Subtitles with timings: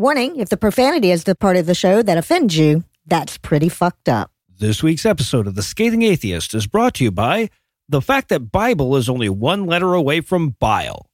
[0.00, 3.68] Warning if the profanity is the part of the show that offends you, that's pretty
[3.68, 4.30] fucked up.
[4.48, 7.50] This week's episode of The Scathing Atheist is brought to you by
[7.86, 11.10] the fact that Bible is only one letter away from bile.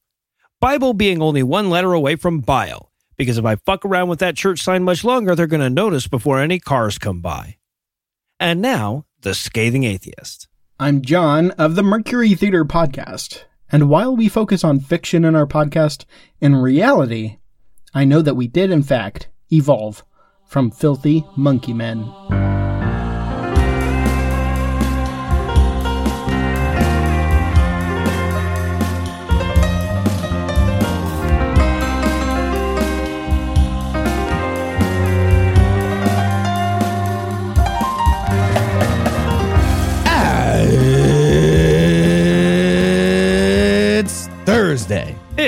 [0.61, 4.37] Bible being only one letter away from bile, because if I fuck around with that
[4.37, 7.57] church sign much longer, they're going to notice before any cars come by.
[8.39, 10.47] And now, The Scathing Atheist.
[10.79, 13.43] I'm John of the Mercury Theater Podcast.
[13.69, 16.05] And while we focus on fiction in our podcast,
[16.39, 17.39] in reality,
[17.93, 20.03] I know that we did, in fact, evolve
[20.45, 22.56] from filthy monkey men.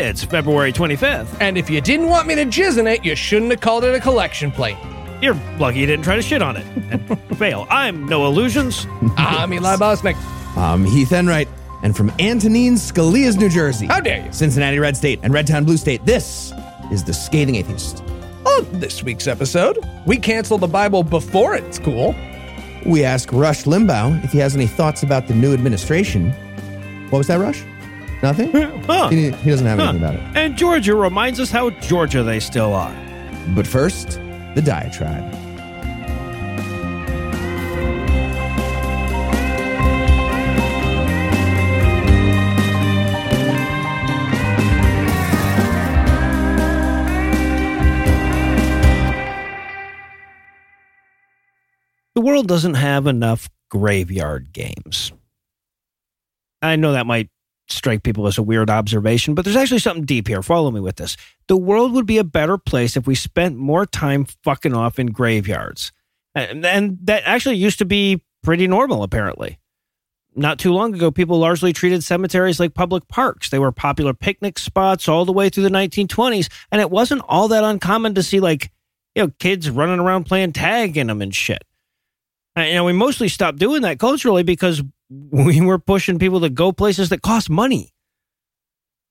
[0.09, 1.37] It's February 25th.
[1.39, 3.93] And if you didn't want me to jizz in it, you shouldn't have called it
[3.93, 4.75] a collection plate.
[5.21, 7.67] You're lucky you didn't try to shit on it and fail.
[7.69, 8.87] I'm Noah Lugeons.
[9.17, 10.15] I'm Eli Bosnick.
[10.57, 11.47] I'm Heath Enright,
[11.83, 14.33] and from Antonin Scalia's New Jersey, How dare you?
[14.33, 16.53] Cincinnati Red State, and Redtown Blue State, this
[16.91, 18.01] is the Scathing Atheist.
[18.47, 22.15] On this week's episode, we cancel the Bible before it's cool.
[22.83, 26.31] We ask Rush Limbaugh if he has any thoughts about the new administration.
[27.11, 27.63] What was that, Rush?
[28.21, 28.51] Nothing?
[28.89, 29.09] Huh.
[29.09, 30.21] He, he doesn't have anything about it.
[30.35, 32.95] And Georgia reminds us how Georgia they still are.
[33.49, 34.19] But first,
[34.55, 35.31] the diatribe.
[52.15, 55.13] The world doesn't have enough graveyard games.
[56.61, 57.29] I know that might
[57.71, 60.41] strike people as a weird observation, but there's actually something deep here.
[60.41, 61.17] Follow me with this.
[61.47, 65.07] The world would be a better place if we spent more time fucking off in
[65.07, 65.91] graveyards.
[66.35, 69.59] And, and that actually used to be pretty normal, apparently.
[70.35, 73.49] Not too long ago, people largely treated cemeteries like public parks.
[73.49, 77.47] They were popular picnic spots all the way through the 1920s, and it wasn't all
[77.49, 78.71] that uncommon to see, like,
[79.15, 81.63] you know, kids running around playing tag in them and shit.
[82.55, 86.49] And, you know, we mostly stopped doing that culturally because we were pushing people to
[86.49, 87.93] go places that cost money.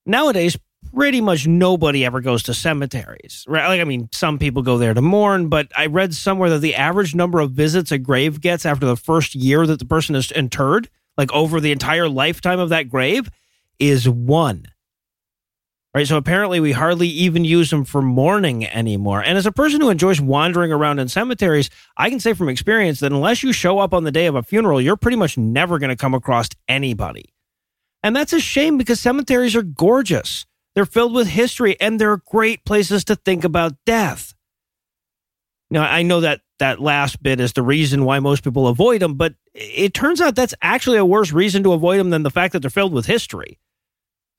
[0.05, 0.57] Nowadays,
[0.93, 3.45] pretty much nobody ever goes to cemeteries.
[3.47, 3.67] Right?
[3.67, 6.75] Like, I mean, some people go there to mourn, but I read somewhere that the
[6.75, 10.31] average number of visits a grave gets after the first year that the person is
[10.31, 13.29] interred, like over the entire lifetime of that grave,
[13.77, 14.65] is one.
[15.95, 16.07] Right.
[16.07, 19.23] So apparently we hardly even use them for mourning anymore.
[19.23, 22.99] And as a person who enjoys wandering around in cemeteries, I can say from experience
[22.99, 25.79] that unless you show up on the day of a funeral, you're pretty much never
[25.79, 27.33] going to come across anybody.
[28.03, 30.45] And that's a shame because cemeteries are gorgeous.
[30.75, 34.35] They're filled with history and they're great places to think about death.
[35.71, 39.15] Now, I know that that last bit is the reason why most people avoid them,
[39.15, 42.53] but it turns out that's actually a worse reason to avoid them than the fact
[42.53, 43.57] that they're filled with history.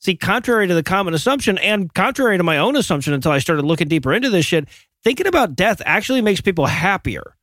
[0.01, 3.67] See, contrary to the common assumption, and contrary to my own assumption until I started
[3.67, 4.67] looking deeper into this shit,
[5.05, 7.37] thinking about death actually makes people happier.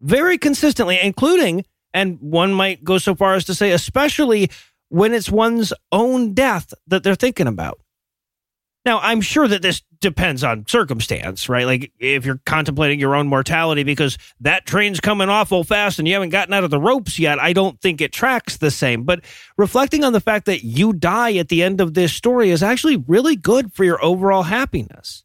[0.00, 4.50] Very consistently, including, and one might go so far as to say, especially
[4.88, 7.80] when it's one's own death that they're thinking about.
[8.84, 11.64] Now, I'm sure that this depends on circumstance, right?
[11.64, 16.12] Like if you're contemplating your own mortality because that train's coming awful fast and you
[16.12, 19.04] haven't gotten out of the ropes yet, I don't think it tracks the same.
[19.04, 19.24] But
[19.56, 22.96] reflecting on the fact that you die at the end of this story is actually
[22.96, 25.24] really good for your overall happiness.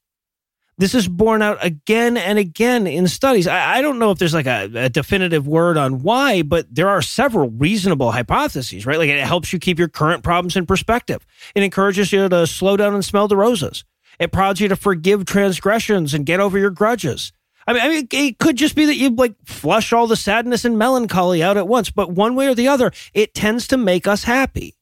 [0.80, 3.48] This is borne out again and again in studies.
[3.48, 6.88] I, I don't know if there's like a, a definitive word on why, but there
[6.88, 8.98] are several reasonable hypotheses, right?
[8.98, 11.28] Like it helps you keep your current problems in perspective.
[11.54, 13.84] It encourages you to slow down and smell the roses.
[14.22, 17.34] It prods you to forgive transgressions and get over your grudges.
[17.68, 20.64] I mean, I mean, it could just be that you like flush all the sadness
[20.64, 24.08] and melancholy out at once, but one way or the other, it tends to make
[24.08, 24.78] us happy.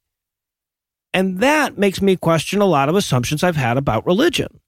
[1.12, 4.60] And that makes me question a lot of assumptions I've had about religion.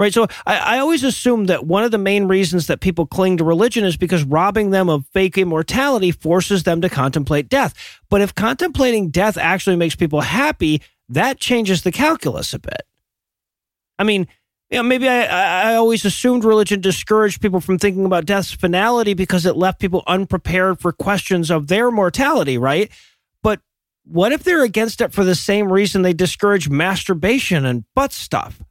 [0.00, 0.14] Right.
[0.14, 3.44] So I, I always assume that one of the main reasons that people cling to
[3.44, 7.74] religion is because robbing them of fake immortality forces them to contemplate death.
[8.08, 10.80] But if contemplating death actually makes people happy,
[11.10, 12.80] that changes the calculus a bit.
[13.98, 14.26] I mean,
[14.70, 18.52] you know, maybe I, I I always assumed religion discouraged people from thinking about death's
[18.52, 22.90] finality because it left people unprepared for questions of their mortality, right?
[23.42, 23.60] But
[24.04, 28.62] what if they're against it for the same reason they discourage masturbation and butt stuff?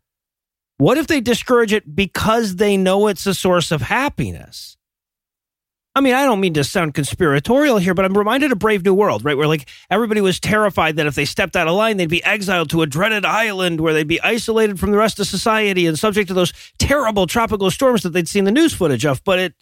[0.79, 4.77] What if they discourage it because they know it's a source of happiness?
[5.93, 8.93] I mean, I don't mean to sound conspiratorial here, but I'm reminded of Brave New
[8.93, 9.35] World, right?
[9.35, 12.69] Where like everybody was terrified that if they stepped out of line, they'd be exiled
[12.69, 16.29] to a dreaded island where they'd be isolated from the rest of society and subject
[16.29, 19.21] to those terrible tropical storms that they'd seen the news footage of.
[19.25, 19.55] But it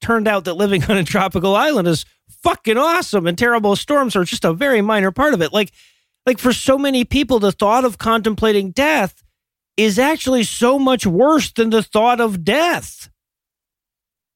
[0.00, 4.24] turned out that living on a tropical island is fucking awesome and terrible storms are
[4.24, 5.52] just a very minor part of it.
[5.52, 5.70] Like,
[6.24, 9.22] like for so many people, the thought of contemplating death
[9.76, 13.10] is actually so much worse than the thought of death.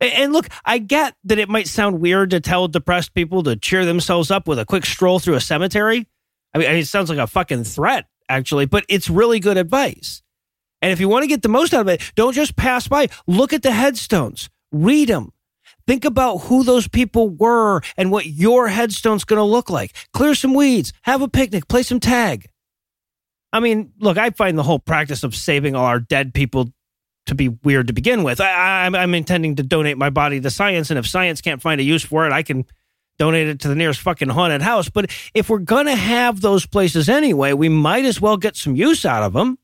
[0.01, 3.85] And look, I get that it might sound weird to tell depressed people to cheer
[3.85, 6.07] themselves up with a quick stroll through a cemetery.
[6.55, 10.23] I mean, it sounds like a fucking threat, actually, but it's really good advice.
[10.83, 13.09] And if you want to get the most out of it, don't just pass by.
[13.27, 15.33] Look at the headstones, read them.
[15.87, 19.93] Think about who those people were and what your headstone's going to look like.
[20.13, 22.47] Clear some weeds, have a picnic, play some tag.
[23.57, 26.71] I mean, look, I find the whole practice of saving all our dead people
[27.25, 28.39] to be weird to begin with.
[28.39, 31.85] I, am intending to donate my body to science, and if science can't find a
[31.85, 32.67] use for it, I can
[33.19, 34.91] donate it to the nearest fucking haunted house.
[34.91, 39.07] But if we're gonna have those places anyway, we might as well get some use
[39.07, 39.59] out of them.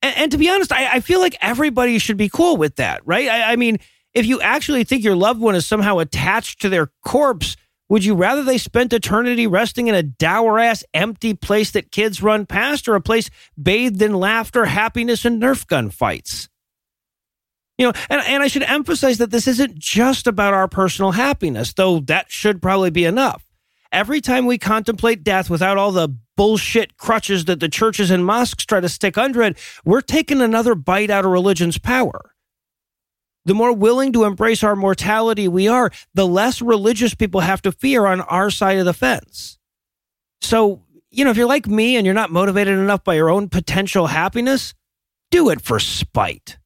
[0.00, 3.04] And, and to be honest, I, I, feel like everybody should be cool with that,
[3.04, 3.28] right?
[3.28, 3.78] I, I mean,
[4.14, 7.56] if you actually think your loved one is somehow attached to their corpse,
[7.88, 12.22] would you rather they spent eternity resting in a dour ass empty place that kids
[12.22, 13.30] run past or a place
[13.60, 16.48] bathed in laughter, happiness, and Nerf gun fights?
[17.78, 21.72] You know, and, and I should emphasize that this isn't just about our personal happiness,
[21.72, 23.44] though that should probably be enough.
[23.90, 28.66] Every time we contemplate death without all the bullshit crutches that the churches and mosques
[28.66, 32.34] try to stick under it, we're taking another bite out of religion's power.
[33.48, 37.72] The more willing to embrace our mortality we are, the less religious people have to
[37.72, 39.58] fear on our side of the fence.
[40.42, 43.48] So, you know, if you're like me and you're not motivated enough by your own
[43.48, 44.74] potential happiness,
[45.30, 46.58] do it for spite.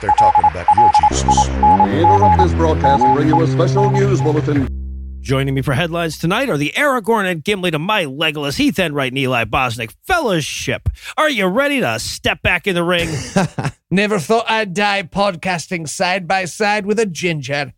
[0.00, 1.48] They're talking about your Jesus.
[1.48, 4.81] We interrupt this broadcast and bring you a special news bulletin.
[5.22, 9.12] Joining me for headlines tonight are the Aragorn and Gimli to my Legolas, Heath Enright,
[9.12, 10.88] and Eli Bosnick Fellowship.
[11.16, 13.08] Are you ready to step back in the ring?
[13.90, 17.72] Never thought I'd die podcasting side by side with a ginger.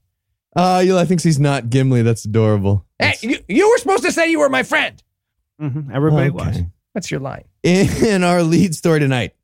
[0.57, 2.01] Uh, Eli thinks he's not Gimli.
[2.01, 2.87] That's adorable.
[2.99, 5.03] Hey, you, you were supposed to say you were my friend.
[5.61, 5.95] Mm-hmm.
[5.95, 6.47] Everybody Okay.
[6.47, 6.61] was.
[6.95, 7.45] That's your line.
[7.63, 9.35] In our lead story tonight,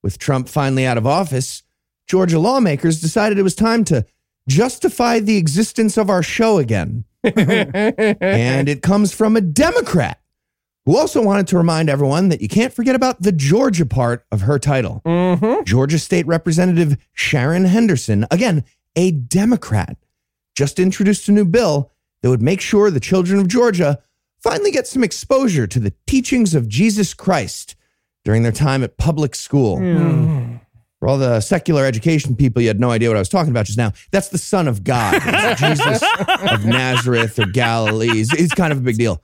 [0.00, 1.64] with Trump finally out of office,
[2.06, 4.06] Georgia lawmakers decided it was time to
[4.46, 7.04] justify the existence of our show again.
[8.20, 10.20] and it comes from a Democrat
[10.84, 14.42] who also wanted to remind everyone that you can't forget about the Georgia part of
[14.42, 15.00] her title.
[15.04, 15.62] Mm-hmm.
[15.64, 18.64] Georgia State Representative Sharon Henderson, again,
[18.96, 19.96] a Democrat,
[20.56, 21.92] just introduced a new bill
[22.22, 24.00] that would make sure the children of Georgia
[24.42, 27.76] finally get some exposure to the teachings of Jesus Christ
[28.24, 29.78] during their time at public school.
[31.02, 33.66] For all the secular education people, you had no idea what I was talking about
[33.66, 33.90] just now.
[34.12, 35.14] That's the Son of God.
[35.58, 36.00] Jesus
[36.48, 38.20] of Nazareth or Galilee.
[38.20, 39.20] It's, it's kind of a big deal.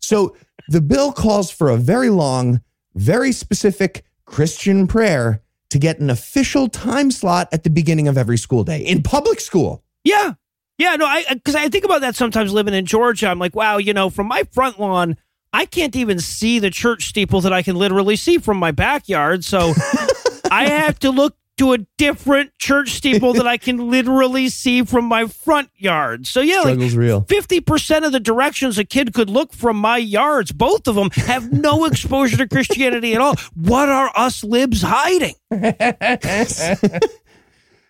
[0.00, 0.36] So
[0.68, 2.60] the bill calls for a very long,
[2.94, 8.38] very specific Christian prayer to get an official time slot at the beginning of every
[8.38, 9.82] school day in public school.
[10.04, 10.34] Yeah.
[10.78, 13.26] Yeah, no, I because I think about that sometimes living in Georgia.
[13.26, 15.16] I'm like, wow, you know, from my front lawn,
[15.52, 19.42] I can't even see the church steeple that I can literally see from my backyard.
[19.42, 19.72] So
[20.50, 25.06] I have to look to a different church steeple that I can literally see from
[25.06, 26.26] my front yard.
[26.26, 27.22] So yeah, like Struggle's real.
[27.22, 31.50] 50% of the directions a kid could look from my yards, both of them have
[31.50, 33.36] no exposure to Christianity at all.
[33.54, 35.34] What are us libs hiding?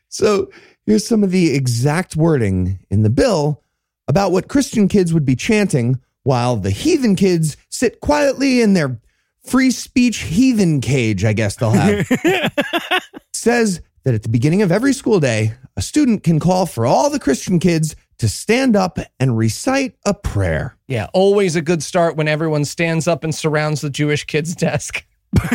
[0.08, 0.50] So
[0.86, 3.62] here's some of the exact wording in the bill
[4.08, 8.98] about what Christian kids would be chanting while the heathen kids sit quietly in their
[9.46, 12.06] free speech heathen cage, I guess they'll have.
[13.32, 17.10] Says that at the beginning of every school day, a student can call for all
[17.10, 20.76] the Christian kids to stand up and recite a prayer.
[20.88, 25.04] Yeah, always a good start when everyone stands up and surrounds the Jewish kid's desk.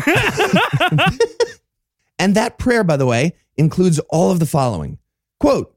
[2.22, 5.00] And that prayer, by the way, includes all of the following
[5.40, 5.76] quote,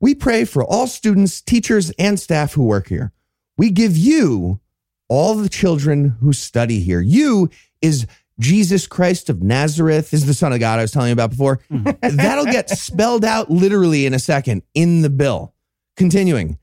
[0.00, 3.12] We pray for all students, teachers, and staff who work here.
[3.56, 4.58] We give you
[5.08, 7.00] all the children who study here.
[7.00, 7.50] You
[7.82, 8.06] is
[8.40, 11.60] Jesus Christ of Nazareth, is the Son of God I was telling you about before.
[11.68, 11.88] Hmm.
[12.02, 15.54] That'll get spelled out literally in a second in the bill.
[15.96, 16.58] Continuing,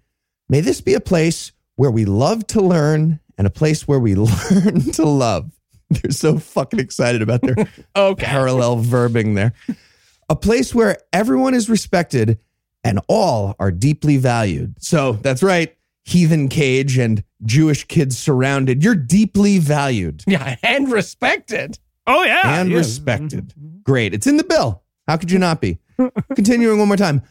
[0.48, 4.16] may this be a place where we love to learn and a place where we
[4.16, 5.52] learn to love.
[5.90, 7.56] They're so fucking excited about their
[7.96, 8.26] Okay.
[8.26, 9.54] parallel verbing there.
[10.30, 12.40] A place where everyone is respected
[12.84, 14.76] and all are deeply valued.
[14.80, 15.75] So that's right,
[16.06, 18.84] heathen cage and Jewish kids surrounded.
[18.84, 21.78] You're deeply valued Yeah, and respected.
[22.08, 22.60] Oh, yeah.
[22.62, 22.78] and yeah.
[22.78, 23.54] respected.
[23.84, 24.14] Great.
[24.14, 24.84] It's in the bill.
[25.08, 25.80] How could you not be?
[26.36, 27.22] Continuing one more time.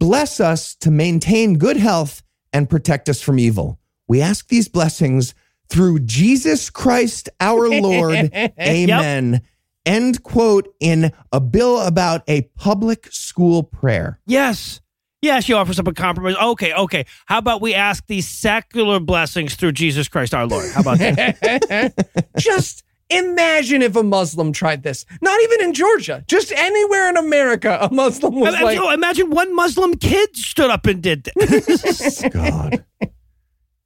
[0.00, 3.78] bless us to maintain good health and protect us from evil.
[4.08, 5.34] We ask these blessings
[5.68, 8.30] through Jesus Christ our Lord.
[8.60, 9.42] Amen.
[9.84, 14.20] End quote in a bill about a public school prayer.
[14.26, 14.80] Yes.
[15.22, 16.34] Yes, she offers up a compromise.
[16.36, 17.06] Okay, okay.
[17.26, 20.70] How about we ask these secular blessings through Jesus Christ our Lord?
[20.72, 21.94] How about that?
[22.38, 25.06] Just imagine if a Muslim tried this.
[25.20, 28.90] Not even in Georgia, just anywhere in America, a Muslim was I- I- like, so
[28.90, 32.24] imagine one Muslim kid stood up and did this.
[32.32, 32.84] God.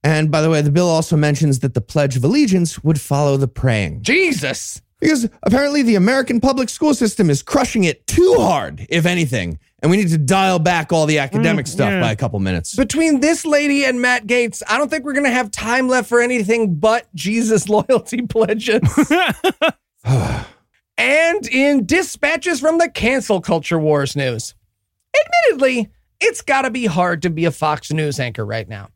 [0.03, 3.37] And by the way, the bill also mentions that the Pledge of Allegiance would follow
[3.37, 4.03] the praying.
[4.03, 4.81] Jesus.
[5.01, 9.59] Because apparently the American public school system is crushing it too hard, if anything.
[9.81, 12.01] And we need to dial back all the mm, academic stuff yeah.
[12.01, 12.75] by a couple minutes.
[12.75, 16.09] Between this lady and Matt Gaetz, I don't think we're going to have time left
[16.09, 18.81] for anything but Jesus loyalty pledges.
[20.97, 24.55] and in dispatches from the cancel culture wars news.
[25.15, 28.89] Admittedly, it's got to be hard to be a Fox News anchor right now.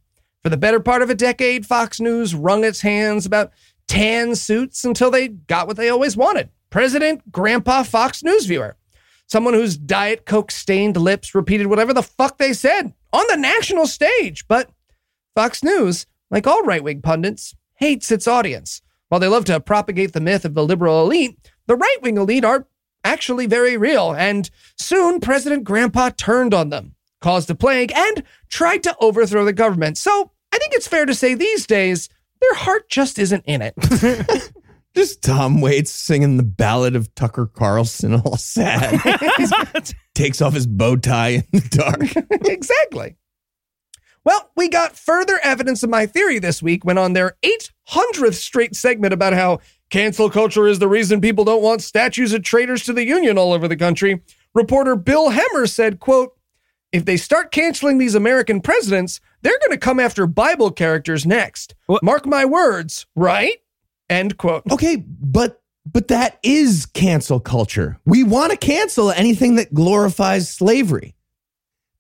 [0.43, 3.53] For the better part of a decade, Fox News wrung its hands about
[3.91, 8.77] tan suits until they got what they always wanted President Grandpa Fox News viewer.
[9.27, 13.89] Someone whose Diet Coke stained lips repeated whatever the fuck they said on the national
[13.89, 14.47] stage.
[14.47, 14.71] But
[15.35, 18.81] Fox News, like all right wing pundits, hates its audience.
[19.09, 22.45] While they love to propagate the myth of the liberal elite, the right wing elite
[22.45, 22.69] are
[23.03, 24.13] actually very real.
[24.13, 29.53] And soon, President Grandpa turned on them, caused a plague, and tried to overthrow the
[29.53, 29.99] government.
[29.99, 32.09] So I think it's fair to say these days,
[32.41, 33.75] their heart just isn't in it.
[34.95, 39.01] Just Tom Waits singing the ballad of Tucker Carlson, all sad.
[40.15, 42.27] Takes off his bow tie in the dark.
[42.49, 43.17] exactly.
[44.25, 48.75] Well, we got further evidence of my theory this week when on their 800th straight
[48.75, 52.93] segment about how cancel culture is the reason people don't want statues of traitors to
[52.93, 54.21] the union all over the country,
[54.55, 56.37] reporter Bill Hemmer said, quote,
[56.93, 61.75] if they start canceling these American presidents, they're going to come after Bible characters next.
[61.87, 62.03] What?
[62.03, 63.57] Mark my words, right?
[64.09, 64.65] End quote.
[64.71, 67.99] Okay, but but that is cancel culture.
[68.05, 71.15] We want to cancel anything that glorifies slavery.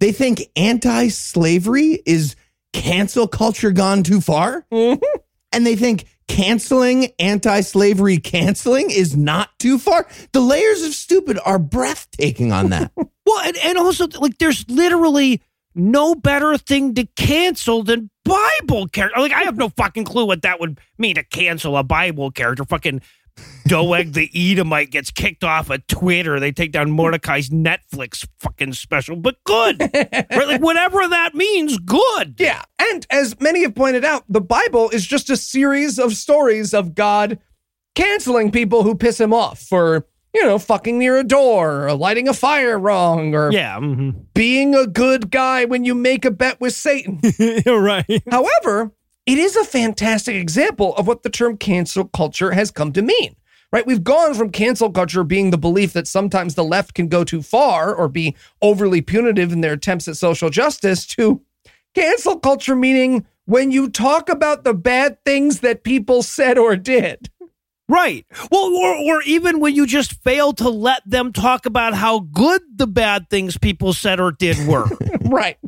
[0.00, 2.36] They think anti-slavery is
[2.72, 4.66] cancel culture gone too far?
[4.72, 5.18] Mm-hmm.
[5.52, 10.06] And they think canceling anti-slavery canceling is not too far?
[10.32, 12.92] The layers of stupid are breathtaking on that.
[12.96, 15.42] well, and, and also, like, there's literally
[15.74, 19.20] no better thing to cancel than Bible character.
[19.20, 22.64] Like, I have no fucking clue what that would mean to cancel a Bible character.
[22.64, 23.00] Fucking
[23.66, 26.40] Doeg the Edomite gets kicked off of Twitter.
[26.40, 29.80] They take down Mordecai's Netflix fucking special, but good.
[29.80, 30.30] right?
[30.30, 32.34] Like, whatever that means, good.
[32.38, 32.62] Yeah.
[32.78, 36.94] And as many have pointed out, the Bible is just a series of stories of
[36.94, 37.38] God
[37.94, 42.28] canceling people who piss him off for, you know, fucking near a door or lighting
[42.28, 43.78] a fire wrong or Yeah.
[43.78, 47.20] hmm being a good guy when you make a bet with Satan.
[47.66, 48.22] Right.
[48.30, 48.92] However,
[49.26, 53.36] it is a fantastic example of what the term cancel culture has come to mean.
[53.72, 53.86] Right?
[53.86, 57.40] We've gone from cancel culture being the belief that sometimes the left can go too
[57.42, 61.40] far or be overly punitive in their attempts at social justice to
[61.94, 67.30] cancel culture meaning when you talk about the bad things that people said or did.
[67.90, 68.24] Right.
[68.52, 72.62] Well, or, or even when you just fail to let them talk about how good
[72.76, 74.86] the bad things people said or did were.
[75.24, 75.58] right.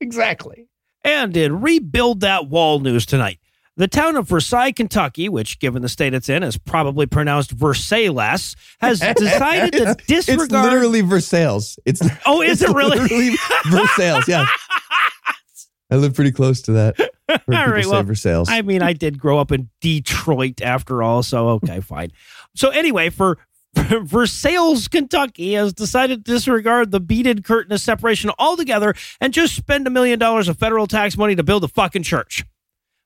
[0.00, 0.68] Exactly.
[1.04, 3.38] and in Rebuild That Wall news tonight.
[3.76, 8.54] The town of Versailles, Kentucky, which given the state it's in is probably pronounced Versailles,
[8.80, 10.50] has decided to disregard.
[10.50, 11.76] It's literally Versailles.
[11.84, 13.36] It's oh, is it's it really?
[13.66, 14.46] Versailles, yeah.
[15.90, 17.00] I live pretty close to that.
[17.28, 18.44] All right, well, Versailles.
[18.48, 22.12] I mean, I did grow up in Detroit after all, so okay, fine.
[22.54, 23.38] So anyway, for
[23.74, 29.86] Versailles, Kentucky has decided to disregard the beaded curtain of separation altogether and just spend
[29.86, 32.44] a million dollars of federal tax money to build a fucking church.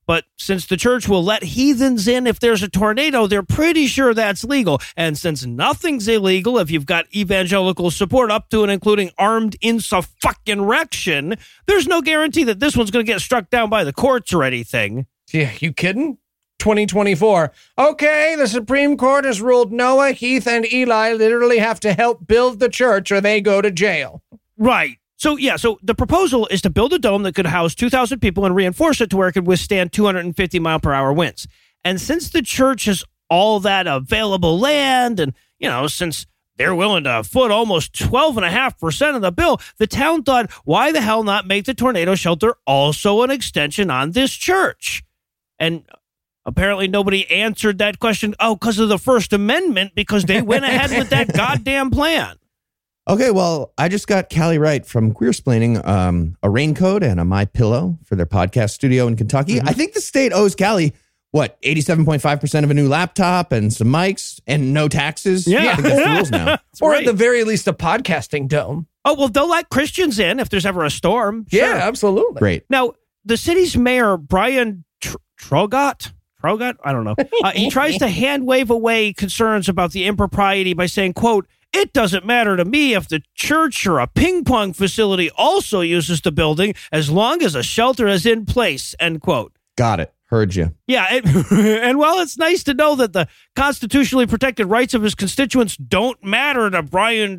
[0.07, 4.13] But since the church will let heathens in if there's a tornado, they're pretty sure
[4.13, 4.81] that's legal.
[4.97, 11.35] And since nothing's illegal if you've got evangelical support up to and including armed insurrection,
[11.67, 14.43] there's no guarantee that this one's going to get struck down by the courts or
[14.43, 15.05] anything.
[15.31, 16.17] Yeah, you kidding?
[16.59, 17.51] 2024.
[17.79, 22.59] Okay, the Supreme Court has ruled Noah, Heath, and Eli literally have to help build
[22.59, 24.21] the church or they go to jail.
[24.57, 24.97] Right.
[25.21, 28.43] So yeah, so the proposal is to build a dome that could house 2,000 people
[28.43, 31.47] and reinforce it to where it could withstand 250 mile per hour winds.
[31.83, 36.25] And since the church has all that available land, and you know, since
[36.55, 41.21] they're willing to foot almost 12.5% of the bill, the town thought, why the hell
[41.21, 45.03] not make the tornado shelter also an extension on this church?
[45.59, 45.83] And
[46.47, 48.33] apparently nobody answered that question.
[48.39, 52.37] Oh, because of the First Amendment, because they went ahead with that goddamn plan.
[53.09, 57.25] Okay, well, I just got Callie Wright from Queer Splaining um, a raincoat and a
[57.25, 59.59] My Pillow for their podcast studio in Kentucky.
[59.59, 60.93] I think the state owes Callie
[61.31, 64.87] what eighty seven point five percent of a new laptop and some mics and no
[64.87, 65.47] taxes.
[65.47, 65.71] Yeah.
[65.71, 66.57] I think that's the rules now.
[66.81, 66.99] or right.
[66.99, 68.85] at the very least, a podcasting dome.
[69.03, 71.47] Oh, well, they'll let Christians in if there's ever a storm.
[71.49, 72.37] Yeah, absolutely.
[72.39, 72.65] Great.
[72.69, 72.93] Now,
[73.25, 77.15] the city's mayor, Brian Tr- Traugott, Traugott, I don't know.
[77.43, 81.93] Uh, he tries to hand wave away concerns about the impropriety by saying, quote, it
[81.93, 86.31] doesn't matter to me if the church or a ping pong facility also uses the
[86.31, 89.53] building as long as a shelter is in place, end quote.
[89.77, 90.13] Got it.
[90.31, 90.73] Heard you.
[90.87, 95.13] Yeah, it, and while it's nice to know that the constitutionally protected rights of his
[95.13, 97.37] constituents don't matter to Brian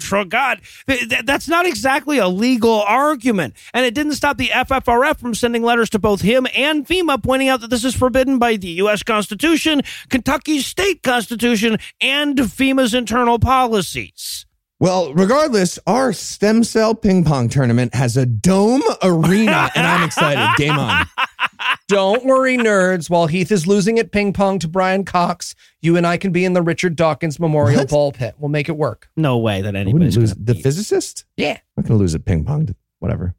[1.08, 3.54] th- that's not exactly a legal argument.
[3.72, 7.48] And it didn't stop the FFRF from sending letters to both him and FEMA pointing
[7.48, 9.02] out that this is forbidden by the U.S.
[9.02, 9.80] Constitution,
[10.10, 14.44] Kentucky's state constitution, and FEMA's internal policies.
[14.82, 20.44] Well, regardless, our stem cell ping pong tournament has a dome arena, and I'm excited.
[20.56, 21.06] Game on.
[21.88, 23.08] Don't worry, nerds.
[23.08, 26.44] While Heath is losing at ping pong to Brian Cox, you and I can be
[26.44, 27.90] in the Richard Dawkins Memorial What?
[27.90, 28.34] Ball Pit.
[28.40, 29.08] We'll make it work.
[29.16, 31.26] No way that I anybody's wouldn't lose gonna the beat- physicist.
[31.36, 31.50] Yeah.
[31.52, 32.66] I'm not going to lose at ping pong.
[32.66, 33.36] to- Whatever.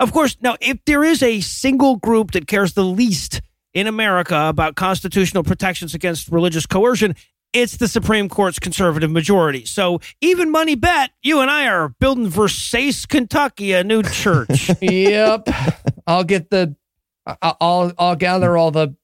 [0.00, 3.42] Of course, now, if there is a single group that cares the least
[3.74, 7.14] in America about constitutional protections against religious coercion,
[7.60, 9.64] it's the Supreme Court's conservative majority.
[9.64, 14.70] So, even money bet, you and I are building Versace, Kentucky, a new church.
[14.80, 15.46] yep.
[16.06, 16.74] I'll get the.
[17.26, 18.94] I- I'll I'll gather all the.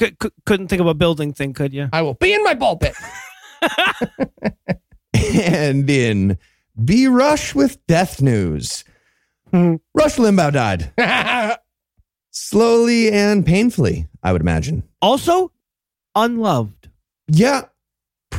[0.00, 1.88] C- c- couldn't think of a building thing, could you?
[1.92, 2.94] I will be in my ball pit.
[5.14, 6.38] and in
[6.82, 8.84] B Rush with death news.
[9.50, 9.76] Hmm.
[9.94, 11.58] Rush Limbaugh died
[12.30, 14.84] slowly and painfully, I would imagine.
[15.02, 15.50] Also,
[16.14, 16.88] unloved.
[17.28, 17.62] Yeah,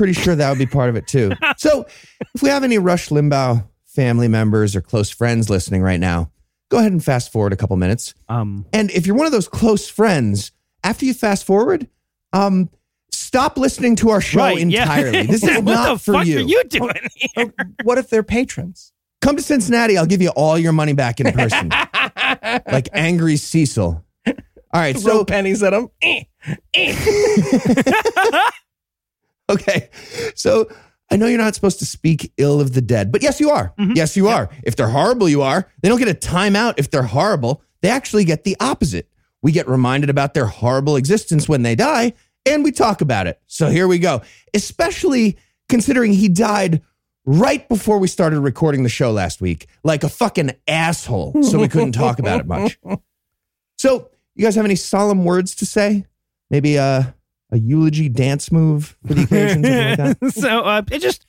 [0.01, 1.31] pretty sure that would be part of it too.
[1.57, 1.85] so,
[2.33, 6.31] if we have any Rush Limbaugh family members or close friends listening right now,
[6.69, 8.15] go ahead and fast forward a couple minutes.
[8.27, 10.51] Um, And if you're one of those close friends,
[10.83, 11.87] after you fast forward,
[12.33, 12.69] um,
[13.11, 14.81] stop listening to our show right, yeah.
[14.81, 15.27] entirely.
[15.27, 16.39] This is what not the for fuck you.
[16.39, 17.53] are you doing here?
[17.83, 18.91] what if they're patrons?
[19.21, 19.99] Come to Cincinnati.
[19.99, 21.69] I'll give you all your money back in person,
[22.71, 24.03] like angry Cecil.
[24.73, 25.89] All right, Throw so pennies at them.
[29.61, 29.89] Okay,
[30.35, 30.69] so
[31.11, 33.73] I know you're not supposed to speak ill of the dead, but yes, you are.
[33.77, 33.93] Mm-hmm.
[33.95, 34.49] Yes, you are.
[34.63, 35.69] If they're horrible, you are.
[35.81, 37.61] They don't get a timeout if they're horrible.
[37.81, 39.09] They actually get the opposite.
[39.41, 42.13] We get reminded about their horrible existence when they die,
[42.45, 43.41] and we talk about it.
[43.47, 44.21] So here we go.
[44.53, 45.37] Especially
[45.67, 46.81] considering he died
[47.25, 51.43] right before we started recording the show last week, like a fucking asshole.
[51.43, 52.79] So we couldn't talk about it much.
[53.77, 56.05] So, you guys have any solemn words to say?
[56.51, 57.15] Maybe a
[57.51, 61.25] a eulogy dance move for the occasion, like so uh, it just,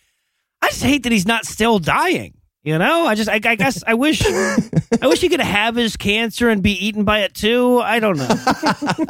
[0.60, 2.34] I just hate that he's not still dying.
[2.64, 5.96] You know, I just, I, I guess, I wish, I wish he could have his
[5.96, 7.80] cancer and be eaten by it too.
[7.80, 8.28] I don't know.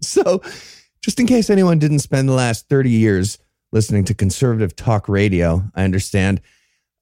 [0.00, 0.42] So,
[1.02, 3.38] just in case anyone didn't spend the last 30 years
[3.72, 6.40] listening to conservative talk radio, I understand.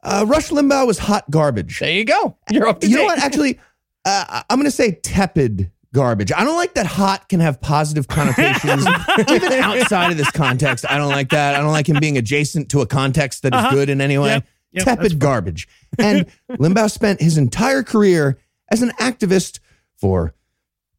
[0.03, 1.81] Uh, Rush Limbaugh was hot garbage.
[1.81, 2.37] There you go.
[2.51, 3.19] You're up to You know what?
[3.19, 3.59] Actually,
[4.05, 6.31] uh, I'm going to say tepid garbage.
[6.31, 8.87] I don't like that hot can have positive connotations.
[9.31, 11.55] Even outside of this context, I don't like that.
[11.55, 13.75] I don't like him being adjacent to a context that is Uh-huh.
[13.75, 14.35] good in any way.
[14.35, 14.45] Yep.
[14.73, 15.69] Yep, tepid garbage.
[15.99, 18.39] And Limbaugh spent his entire career
[18.71, 19.61] as an activist
[19.97, 20.35] for,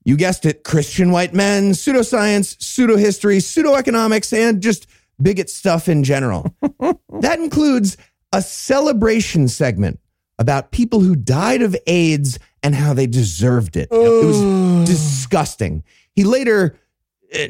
[0.05, 4.87] you guessed it, Christian white men, pseudoscience, pseudohistory, pseudoeconomics, and just
[5.21, 6.55] bigot stuff in general.
[7.19, 7.97] that includes
[8.31, 9.99] a celebration segment
[10.39, 13.89] about people who died of AIDS and how they deserved it.
[13.91, 15.83] It was disgusting.
[16.13, 16.79] He later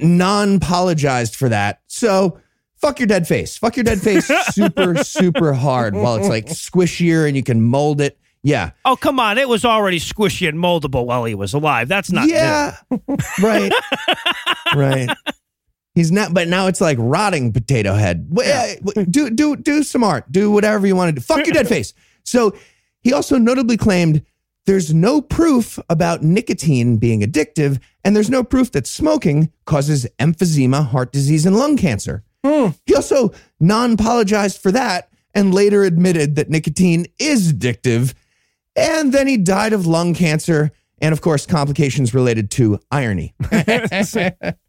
[0.01, 1.81] non apologized for that.
[1.87, 2.39] So
[2.75, 3.57] fuck your dead face.
[3.57, 8.01] Fuck your dead face super, super hard while it's like squishier and you can mold
[8.01, 8.19] it.
[8.43, 8.71] Yeah.
[8.83, 9.37] Oh, come on.
[9.37, 11.87] It was already squishy and moldable while he was alive.
[11.87, 12.75] That's not yeah.
[13.41, 13.71] right.
[14.75, 15.09] right.
[15.93, 18.27] He's not, but now it's like rotting potato head.
[18.37, 20.29] Wh- uh, Do do do some art.
[20.29, 21.21] Do whatever you want to do.
[21.21, 21.93] Fuck your dead face.
[22.23, 22.53] So
[22.99, 24.21] he also notably claimed
[24.65, 30.85] there's no proof about nicotine being addictive, and there's no proof that smoking causes emphysema,
[30.85, 32.23] heart disease, and lung cancer.
[32.43, 32.69] Hmm.
[32.85, 38.13] He also non-apologized for that and later admitted that nicotine is addictive.
[38.75, 43.33] And then he died of lung cancer and, of course, complications related to irony.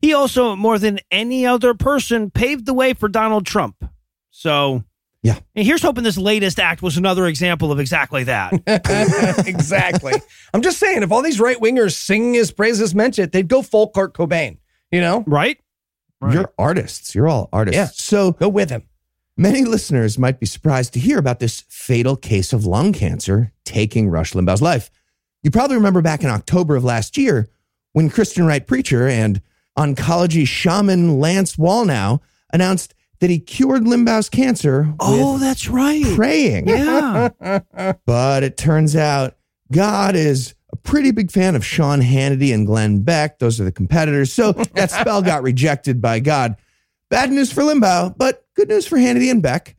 [0.00, 3.84] He also, more than any other person, paved the way for Donald Trump.
[4.30, 4.84] So,
[5.22, 5.38] Yeah.
[5.54, 8.52] And here's hoping this latest act was another example of exactly that.
[9.46, 10.12] exactly.
[10.54, 13.62] I'm just saying, if all these right wingers singing his praises meant it, they'd go
[13.62, 14.58] full Kurt Cobain.
[14.92, 15.58] You know, right?
[16.20, 16.34] Right.
[16.34, 17.14] You're artists.
[17.14, 17.76] You're all artists.
[17.76, 17.86] Yeah.
[17.92, 18.84] So go with him.
[19.36, 24.08] Many listeners might be surprised to hear about this fatal case of lung cancer taking
[24.08, 24.90] Rush Limbaugh's life.
[25.42, 27.48] You probably remember back in October of last year
[27.92, 29.40] when Christian right preacher and
[29.78, 32.20] oncology shaman Lance Wallnau
[32.52, 36.04] announced that he cured Limbaugh's cancer Oh, that's right.
[36.14, 36.68] praying.
[36.68, 37.30] Yeah.
[38.06, 39.36] But it turns out
[39.72, 43.38] God is a pretty big fan of Sean Hannity and Glenn Beck.
[43.38, 44.32] Those are the competitors.
[44.32, 46.56] So that spell got rejected by God.
[47.10, 49.76] Bad news for Limbaugh, but good news for Hannity and Beck.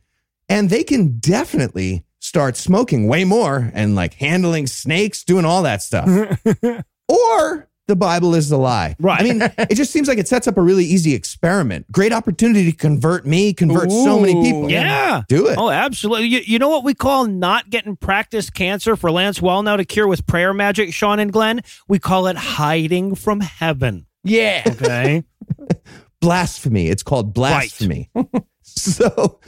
[0.48, 5.80] And they can definitely start smoking way more and like handling snakes, doing all that
[5.82, 6.08] stuff.
[7.08, 8.94] or the Bible is the lie.
[9.00, 9.20] Right.
[9.20, 11.90] I mean, it just seems like it sets up a really easy experiment.
[11.90, 14.70] Great opportunity to convert me, convert so many people.
[14.70, 15.22] Yeah.
[15.28, 15.58] Do it.
[15.58, 16.28] Oh, absolutely.
[16.28, 20.06] You, you know what we call not getting practice cancer for Lance Wallnau to cure
[20.06, 21.62] with prayer magic, Sean and Glenn?
[21.88, 24.06] We call it hiding from heaven.
[24.22, 24.62] Yeah.
[24.66, 25.24] Okay.
[26.20, 26.86] blasphemy.
[26.88, 28.08] It's called blasphemy.
[28.62, 29.40] so,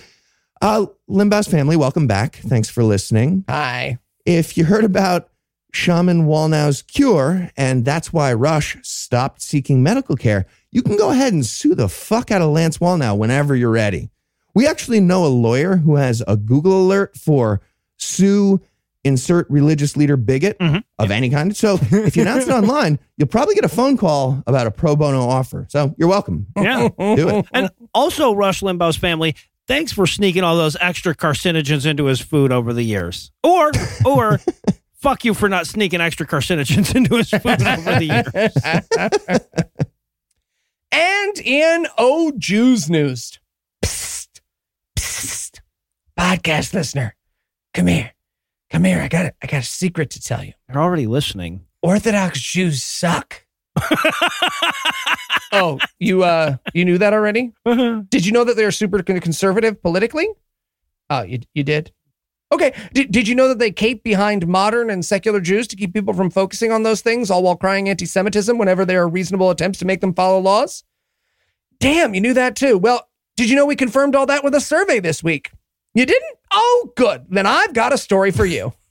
[0.61, 2.37] uh, Limbaugh's family, welcome back.
[2.37, 3.45] Thanks for listening.
[3.49, 3.99] Hi.
[4.27, 5.29] If you heard about
[5.73, 11.33] Shaman Wallnau's cure, and that's why Rush stopped seeking medical care, you can go ahead
[11.33, 14.11] and sue the fuck out of Lance Wallnau whenever you're ready.
[14.55, 17.63] We actually know a lawyer who has a Google alert for
[17.97, 18.61] sue
[19.05, 20.85] insert religious leader bigot Mhm.
[20.99, 21.57] of any kind.
[21.57, 24.95] So if you announce it online, you'll probably get a phone call about a pro
[24.95, 25.67] bono offer.
[25.71, 26.47] So you're welcome.
[26.57, 26.89] Yeah.
[26.99, 27.47] Do it.
[27.53, 29.35] And also, Rush Limbaugh's family,
[29.67, 33.33] thanks for sneaking all those extra carcinogens into his food over the years.
[33.43, 33.73] Or,
[34.05, 34.39] or,
[35.03, 39.43] fuck you for not sneaking extra carcinogens into his food over the years.
[40.93, 43.39] And in Oh Jews news.
[43.85, 44.41] Psst,
[44.97, 45.61] psst.
[46.19, 47.17] Podcast listener.
[47.75, 48.13] Come here.
[48.71, 49.01] Come here.
[49.01, 50.53] I got a, I got a secret to tell you.
[50.69, 51.65] They're already listening.
[51.83, 53.45] Orthodox Jews suck.
[55.53, 57.53] oh, you uh you knew that already?
[57.65, 60.29] Did you know that they're super conservative politically?
[61.09, 61.91] Oh, you you did?
[62.53, 62.75] Okay.
[62.93, 66.13] Did, did you know that they cape behind modern and secular Jews to keep people
[66.13, 69.79] from focusing on those things, all while crying anti Semitism whenever there are reasonable attempts
[69.79, 70.85] to make them follow laws?
[71.81, 72.77] Damn, you knew that too.
[72.77, 75.51] Well, did you know we confirmed all that with a survey this week?
[75.95, 76.37] You didn't?
[76.53, 77.27] Oh, good.
[77.31, 78.73] Then I've got a story for you.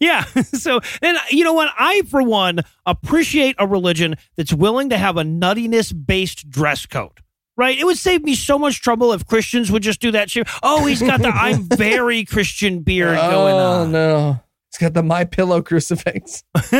[0.00, 0.24] Yeah.
[0.44, 1.68] So, and you know what?
[1.78, 7.20] I, for one, appreciate a religion that's willing to have a nuttiness based dress code.
[7.56, 7.78] Right?
[7.78, 10.48] It would save me so much trouble if Christians would just do that shit.
[10.62, 13.86] Oh, he's got the I'm very Christian beard oh, going on.
[13.88, 14.40] oh, no.
[14.70, 16.42] It's got the My Pillow crucifix.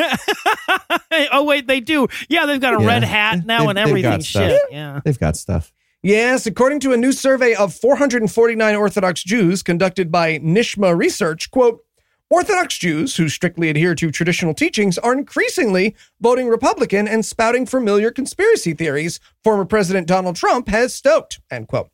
[1.33, 2.09] oh, wait, they do.
[2.29, 2.89] Yeah, they've got a Yeah.
[2.89, 4.21] red hat now They've- and everything.
[4.21, 4.61] Shit.
[4.71, 5.01] Yeah.
[5.05, 5.73] They've got stuff.
[6.03, 11.81] Yes, according to a new survey of 449 Orthodox Jews conducted by Nishma Research, quote,
[12.31, 18.11] Orthodox Jews who strictly adhere to traditional teachings are increasingly voting Republican and spouting familiar
[18.11, 21.91] conspiracy theories former President Donald Trump has stoked, end quote.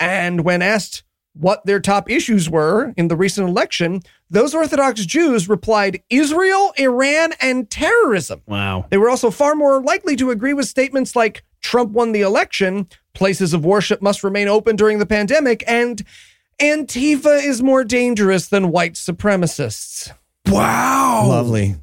[0.00, 5.48] And when asked what their top issues were in the recent election, those Orthodox Jews
[5.48, 8.40] replied Israel, Iran, and terrorism.
[8.46, 8.86] Wow.
[8.88, 12.88] They were also far more likely to agree with statements like Trump won the election,
[13.12, 16.02] places of worship must remain open during the pandemic, and
[16.60, 20.10] Antifa is more dangerous than white supremacists.
[20.46, 21.26] Wow.
[21.28, 21.76] Lovely.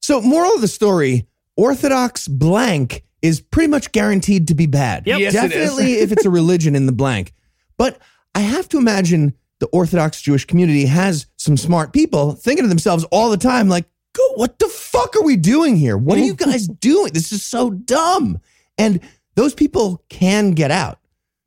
[0.00, 5.06] So, moral of the story Orthodox blank is pretty much guaranteed to be bad.
[5.06, 5.20] Yep.
[5.20, 5.50] Yes, it is.
[5.50, 7.32] Definitely if it's a religion in the blank.
[7.76, 7.98] But
[8.34, 13.04] I have to imagine the Orthodox Jewish community has some smart people thinking to themselves
[13.10, 15.98] all the time, like, go, what the fuck are we doing here?
[15.98, 17.12] What are you guys doing?
[17.12, 18.40] This is so dumb.
[18.78, 19.00] And
[19.34, 21.00] those people can get out,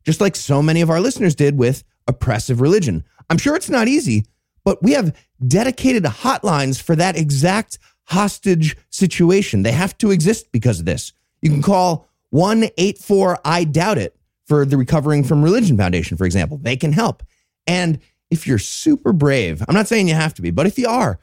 [0.06, 3.04] just like so many of our listeners did with oppressive religion.
[3.30, 4.26] I'm sure it's not easy,
[4.64, 9.64] but we have dedicated hotlines for that exact hostage situation.
[9.64, 11.14] They have to exist because of this.
[11.42, 16.58] You can call 184 I doubt it for the Recovering from Religion Foundation, for example.
[16.58, 17.24] They can help.
[17.68, 20.88] And if you're super brave, I'm not saying you have to be, but if you
[20.88, 21.20] are,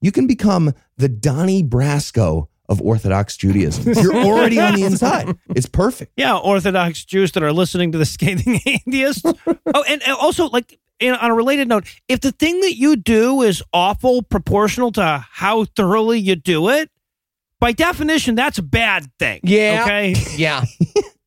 [0.00, 3.92] you can become the Donnie Brasco of Orthodox Judaism.
[4.02, 5.36] You're already on the inside.
[5.54, 6.12] It's perfect.
[6.16, 9.22] Yeah, Orthodox Jews that are listening to the scathing atheists.
[9.24, 12.96] oh, and, and also, like, in, on a related note, if the thing that you
[12.96, 16.90] do is awful proportional to how thoroughly you do it,
[17.60, 19.40] by definition, that's a bad thing.
[19.44, 19.82] Yeah.
[19.84, 20.14] Okay.
[20.36, 20.64] Yeah.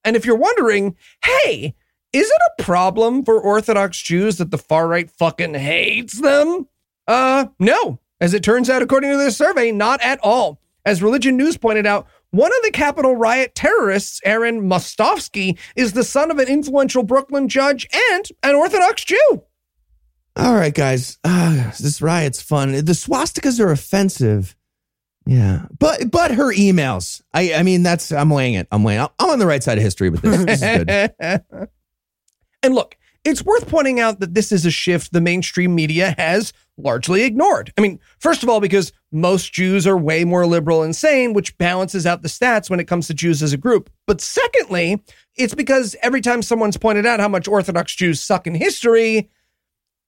[0.04, 1.76] and if you're wondering, hey,
[2.12, 6.68] is it a problem for Orthodox Jews that the far right fucking hates them?
[7.08, 8.00] Uh, no.
[8.20, 10.60] As it turns out, according to this survey, not at all.
[10.86, 16.04] As Religion News pointed out, one of the Capitol riot terrorists, Aaron Mostofsky, is the
[16.04, 19.44] son of an influential Brooklyn judge and an Orthodox Jew.
[20.36, 21.18] All right, guys.
[21.24, 22.74] Ah, this riot's fun.
[22.74, 24.56] The swastikas are offensive.
[25.26, 25.66] Yeah.
[25.80, 27.22] But but her emails.
[27.34, 28.68] I I mean that's I'm weighing it.
[28.72, 30.46] I'm weighing I'm on the right side of history with this.
[30.46, 31.70] This is good.
[32.64, 36.54] and look, it's worth pointing out that this is a shift the mainstream media has
[36.78, 37.74] largely ignored.
[37.78, 41.58] I mean, first of all, because most Jews are way more liberal and sane, which
[41.58, 43.90] balances out the stats when it comes to Jews as a group.
[44.06, 45.02] But secondly,
[45.36, 49.30] it's because every time someone's pointed out how much Orthodox Jews suck in history,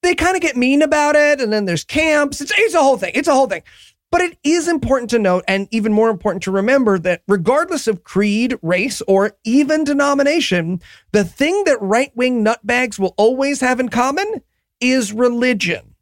[0.03, 1.39] they kind of get mean about it.
[1.39, 2.41] And then there's camps.
[2.41, 3.13] It's, it's a whole thing.
[3.15, 3.63] It's a whole thing.
[4.11, 8.03] But it is important to note, and even more important to remember, that regardless of
[8.03, 13.89] creed, race, or even denomination, the thing that right wing nutbags will always have in
[13.89, 14.41] common
[14.79, 15.95] is religion.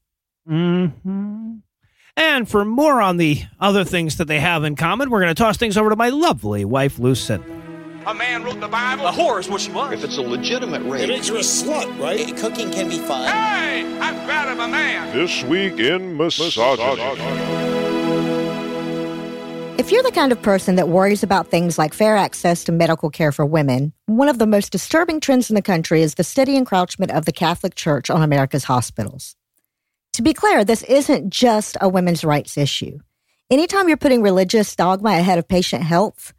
[0.48, 1.56] hmm
[2.18, 5.44] And for more on the other things that they have in common, we're going to
[5.44, 7.46] toss things over to my lovely wife, Lucinda.
[8.08, 9.08] A man wrote the Bible.
[9.08, 9.94] A whore is what she was.
[9.94, 12.20] If it's a legitimate rape, it makes you a slut, right?
[12.20, 13.28] Eh, cooking can be fun.
[13.28, 15.12] Hey, I'm proud of a man.
[15.12, 17.02] This week in misogyny.
[19.80, 23.10] If you're the kind of person that worries about things like fair access to medical
[23.10, 26.56] care for women, one of the most disturbing trends in the country is the steady
[26.56, 29.36] encroachment of the Catholic Church on America's hospitals.
[30.16, 33.00] To be clear, this isn't just a women's rights issue.
[33.52, 36.34] Anytime you're putting religious dogma ahead of patient health,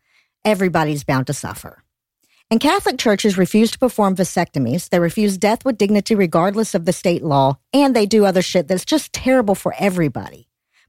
[0.46, 1.82] everybody's bound to suffer.
[2.50, 6.92] And Catholic churches refuse to perform vasectomies, they refuse death with dignity regardless of the
[6.94, 10.48] state law, and they do other shit that's just terrible for everybody.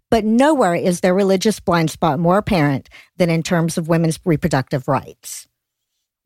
[0.10, 4.88] But nowhere is their religious blind spot more apparent than in terms of women's reproductive
[4.88, 5.46] rights.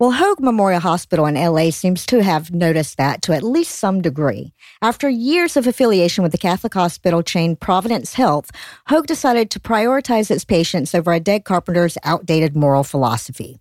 [0.02, 4.02] Well, Hoag Memorial Hospital in LA seems to have noticed that to at least some
[4.02, 4.52] degree.
[4.82, 8.50] After years of affiliation with the Catholic hospital chain Providence Health,
[8.88, 13.60] Hoag decided to prioritize its patients over a dead carpenter's outdated moral philosophy.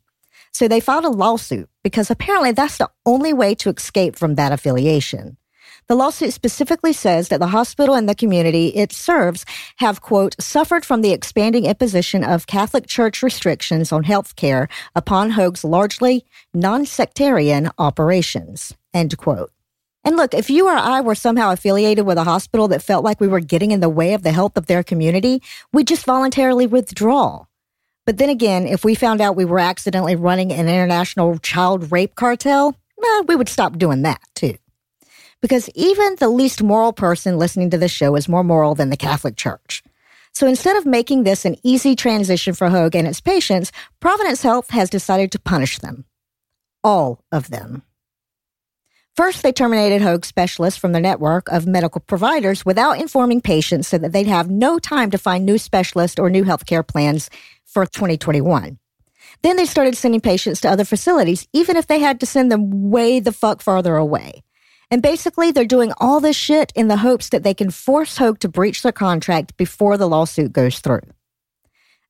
[0.51, 4.51] So they filed a lawsuit because apparently that's the only way to escape from that
[4.51, 5.37] affiliation.
[5.91, 9.45] The lawsuit specifically says that the hospital and the community it serves
[9.79, 15.31] have, quote, suffered from the expanding imposition of Catholic Church restrictions on health care upon
[15.31, 16.25] Hoag's largely
[16.55, 19.51] non sectarian operations, end quote.
[20.05, 23.21] And look, if you or I were somehow affiliated with a hospital that felt like
[23.21, 26.69] we were getting in the way of the health of their community, we'd just voluntarily
[26.69, 27.47] withdraw.
[28.07, 32.15] But then again, if we found out we were accidentally running an international child rape
[32.15, 32.77] cartel,
[33.27, 34.55] we would stop doing that too
[35.41, 38.97] because even the least moral person listening to this show is more moral than the
[38.97, 39.83] Catholic Church.
[40.33, 44.71] So instead of making this an easy transition for Hoag and its patients, Providence Health
[44.71, 46.05] has decided to punish them.
[46.85, 47.83] All of them.
[49.17, 53.99] First, they terminated Hoag specialists from their network of medical providers without informing patients so
[53.99, 57.29] that they'd have no time to find new specialists or new healthcare plans
[57.67, 58.79] for 2021.
[59.43, 62.91] Then they started sending patients to other facilities, even if they had to send them
[62.91, 64.43] way the fuck farther away.
[64.91, 68.41] And basically, they're doing all this shit in the hopes that they can force Hoag
[68.41, 71.03] to breach their contract before the lawsuit goes through.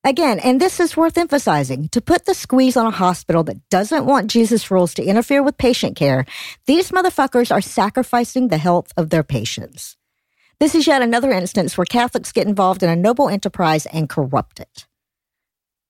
[0.03, 4.07] Again, and this is worth emphasizing, to put the squeeze on a hospital that doesn't
[4.07, 6.25] want Jesus rules to interfere with patient care,
[6.65, 9.99] these motherfuckers are sacrificing the health of their patients.
[10.59, 14.59] This is yet another instance where Catholics get involved in a noble enterprise and corrupt
[14.59, 14.87] it.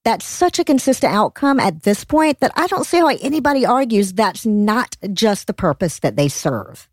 [0.05, 4.13] That's such a consistent outcome at this point that I don't see how anybody argues
[4.13, 6.89] that's not just the purpose that they serve.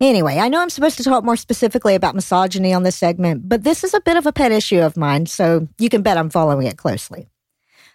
[0.00, 3.64] Anyway, I know I'm supposed to talk more specifically about misogyny on this segment, but
[3.64, 6.30] this is a bit of a pet issue of mine, so you can bet I'm
[6.30, 7.28] following it closely.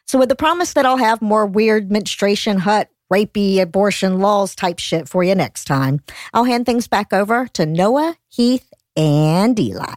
[0.06, 4.80] So, with the promise that I'll have more weird menstruation hut, rapey abortion laws type
[4.80, 6.02] shit for you next time,
[6.34, 9.96] I'll hand things back over to Noah, Heath, and Eli.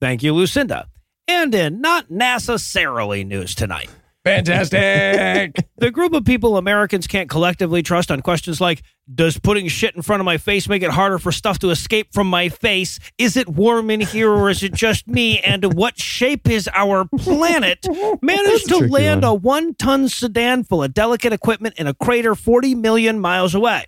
[0.00, 0.88] Thank you, Lucinda.
[1.26, 3.90] And in not necessarily news tonight,
[4.24, 5.54] Fantastic.
[5.76, 8.82] the group of people Americans can't collectively trust on questions like
[9.12, 12.14] Does putting shit in front of my face make it harder for stuff to escape
[12.14, 12.98] from my face?
[13.18, 15.40] Is it warm in here or is it just me?
[15.40, 17.86] And what shape is our planet?
[18.22, 19.30] Managed to land one.
[19.30, 23.84] a one ton sedan full of delicate equipment in a crater 40 million miles away.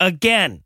[0.00, 0.62] Again.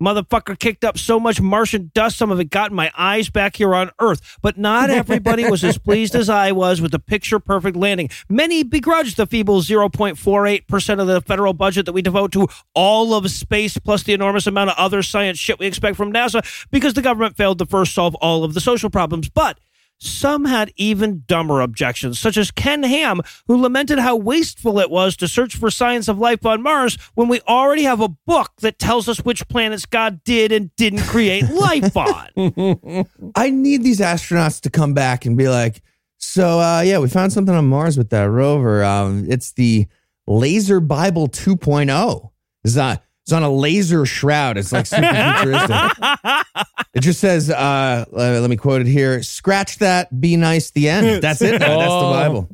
[0.00, 3.56] Motherfucker kicked up so much Martian dust, some of it got in my eyes back
[3.56, 4.38] here on Earth.
[4.42, 8.08] But not everybody was as pleased as I was with the picture perfect landing.
[8.28, 13.30] Many begrudged the feeble 0.48% of the federal budget that we devote to all of
[13.30, 17.02] space, plus the enormous amount of other science shit we expect from NASA, because the
[17.02, 19.28] government failed to first solve all of the social problems.
[19.28, 19.58] But
[20.00, 25.16] some had even dumber objections, such as Ken Ham, who lamented how wasteful it was
[25.18, 28.78] to search for signs of life on Mars when we already have a book that
[28.78, 33.06] tells us which planets God did and didn't create life on.
[33.34, 35.82] I need these astronauts to come back and be like,
[36.16, 38.82] so uh, yeah, we found something on Mars with that rover.
[38.82, 39.86] Um, it's the
[40.26, 42.30] Laser Bible 2.0.
[42.64, 43.02] It's not.
[43.30, 44.58] It's on a laser shroud.
[44.58, 45.76] It's like super futuristic.
[46.92, 51.22] It just says, uh, let me quote it here: "Scratch that, be nice." The end.
[51.22, 51.60] That's it.
[51.60, 52.10] That's the Oh.
[52.12, 52.48] Bible.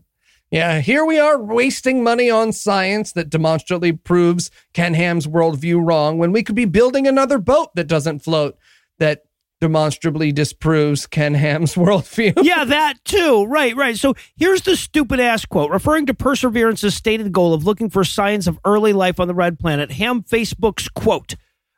[0.50, 6.18] Yeah, here we are wasting money on science that demonstrably proves Ken Ham's worldview wrong
[6.18, 8.58] when we could be building another boat that doesn't float
[8.98, 9.22] that
[9.60, 12.34] demonstrably disproves Ken Ham's worldview.
[12.42, 13.44] yeah, that too.
[13.44, 13.96] Right, right.
[13.96, 15.70] So here's the stupid ass quote.
[15.70, 19.58] Referring to Perseverance's stated goal of looking for signs of early life on the red
[19.58, 21.34] planet, Ham Facebook's quote.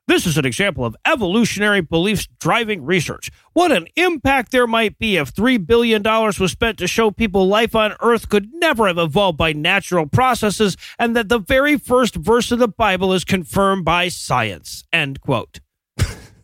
[0.08, 3.30] This is an example of evolutionary beliefs driving research.
[3.52, 7.74] What an impact there might be if $3 billion was spent to show people life
[7.74, 12.50] on Earth could never have evolved by natural processes, and that the very first verse
[12.50, 14.82] of the Bible is confirmed by science.
[14.94, 15.60] End quote.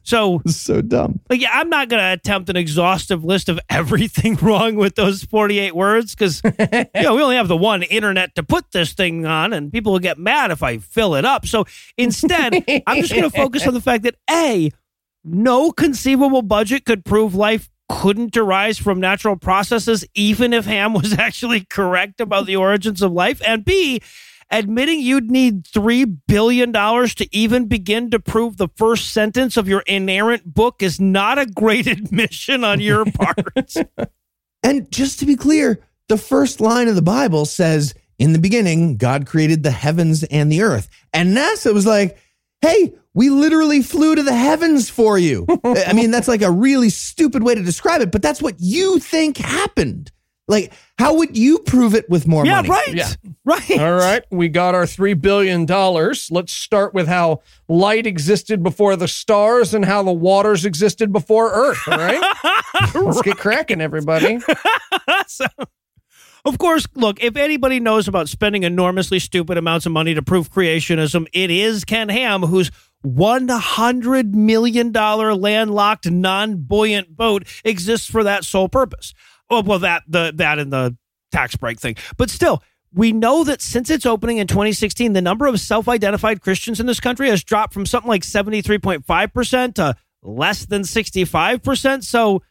[0.05, 1.21] So, so dumb.
[1.31, 5.25] like, yeah, I'm not going to attempt an exhaustive list of everything wrong with those
[5.25, 9.27] 48 words because, you know, we only have the one internet to put this thing
[9.27, 11.47] on, and people will get mad if I fill it up.
[11.47, 11.65] So
[11.97, 12.55] instead,
[12.87, 14.71] I'm just going to focus on the fact that A,
[15.25, 21.13] no conceivable budget could prove life couldn't arise from natural processes, even if Ham was
[21.19, 23.41] actually correct about the origins of life.
[23.47, 24.01] And B,
[24.59, 29.83] admitting you'd need $3 billion to even begin to prove the first sentence of your
[29.87, 33.75] inerrant book is not a great admission on your part.
[34.65, 38.97] And just to be clear, the first line of the Bible says, In the beginning,
[38.97, 40.89] God created the heavens and the earth.
[41.13, 42.19] And NASA was like,
[42.63, 45.47] Hey, we literally flew to the heavens for you.
[45.65, 48.99] I mean, that's like a really stupid way to describe it, but that's what you
[48.99, 50.11] think happened.
[50.47, 52.69] Like, how would you prove it with more yeah, money?
[52.69, 52.95] right.
[52.95, 53.09] Yeah.
[53.45, 53.79] Right.
[53.79, 55.65] All right, we got our $3 billion.
[55.67, 61.51] Let's start with how light existed before the stars and how the waters existed before
[61.51, 61.81] Earth.
[61.89, 62.35] All right?
[62.95, 64.39] Let's get cracking, everybody.
[65.27, 65.47] so,
[66.45, 70.53] of course, look, if anybody knows about spending enormously stupid amounts of money to prove
[70.53, 72.71] creationism, it is Ken Ham, whose
[73.05, 79.15] $100 million landlocked, non buoyant boat exists for that sole purpose.
[79.51, 80.97] Oh, well, that, the, that and the
[81.33, 81.97] tax break thing.
[82.17, 86.41] But still, we know that since its opening in 2016, the number of self identified
[86.41, 92.05] Christians in this country has dropped from something like 73.5% to less than 65%.
[92.05, 92.43] So,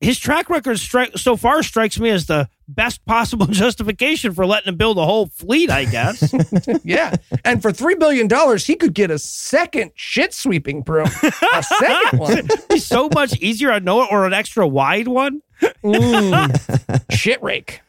[0.00, 4.68] his track record stri- so far strikes me as the best possible justification for letting
[4.68, 6.32] him build a whole fleet, I guess.
[6.84, 7.14] Yeah.
[7.44, 11.08] And for $3 billion, he could get a second shit sweeping broom.
[11.54, 12.38] A second one.
[12.38, 15.40] It'd so much easier on Noah or an extra wide one.
[15.82, 17.04] Mm.
[17.10, 17.80] Shit rake.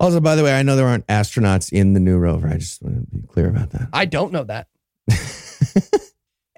[0.00, 2.48] Also, by the way, I know there aren't astronauts in the new rover.
[2.48, 3.88] I just want to be clear about that.
[3.92, 4.68] I don't know that.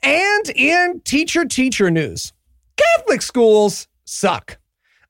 [0.02, 2.32] and in teacher teacher news,
[2.76, 4.58] Catholic schools suck.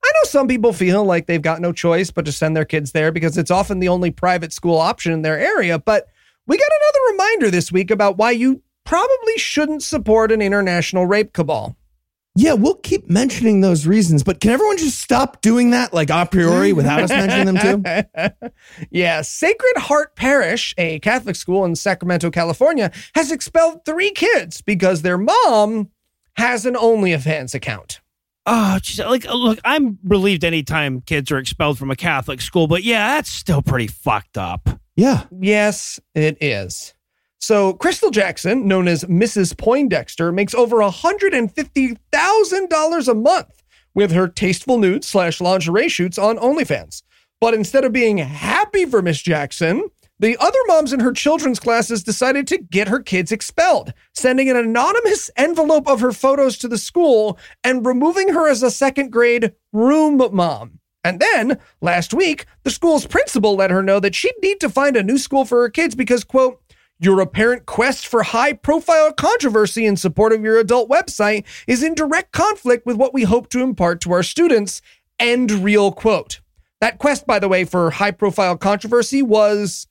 [0.03, 2.91] I know some people feel like they've got no choice but to send their kids
[2.91, 6.07] there because it's often the only private school option in their area, but
[6.47, 11.33] we got another reminder this week about why you probably shouldn't support an international rape
[11.33, 11.75] cabal.
[12.33, 16.25] Yeah, we'll keep mentioning those reasons, but can everyone just stop doing that like a
[16.25, 18.51] priori without us mentioning them too?
[18.89, 25.01] yeah, Sacred Heart Parish, a Catholic school in Sacramento, California, has expelled three kids because
[25.01, 25.89] their mom
[26.37, 27.99] has an OnlyFans account.
[28.45, 32.67] Oh, geez, like, uh, look, I'm relieved anytime kids are expelled from a Catholic school,
[32.67, 34.67] but yeah, that's still pretty fucked up.
[34.95, 35.25] Yeah.
[35.39, 36.93] Yes, it is.
[37.39, 39.57] So, Crystal Jackson, known as Mrs.
[39.57, 47.03] Poindexter, makes over $150,000 a month with her tasteful nude slash lingerie shoots on OnlyFans.
[47.39, 49.89] But instead of being happy for Miss Jackson,
[50.21, 54.55] the other moms in her children's classes decided to get her kids expelled, sending an
[54.55, 59.53] anonymous envelope of her photos to the school and removing her as a second grade
[59.73, 60.79] room mom.
[61.03, 64.95] And then, last week, the school's principal let her know that she'd need to find
[64.95, 66.61] a new school for her kids because, quote,
[66.99, 71.95] your apparent quest for high profile controversy in support of your adult website is in
[71.95, 74.83] direct conflict with what we hope to impart to our students.
[75.19, 76.41] End real quote.
[76.79, 79.87] That quest, by the way, for high profile controversy was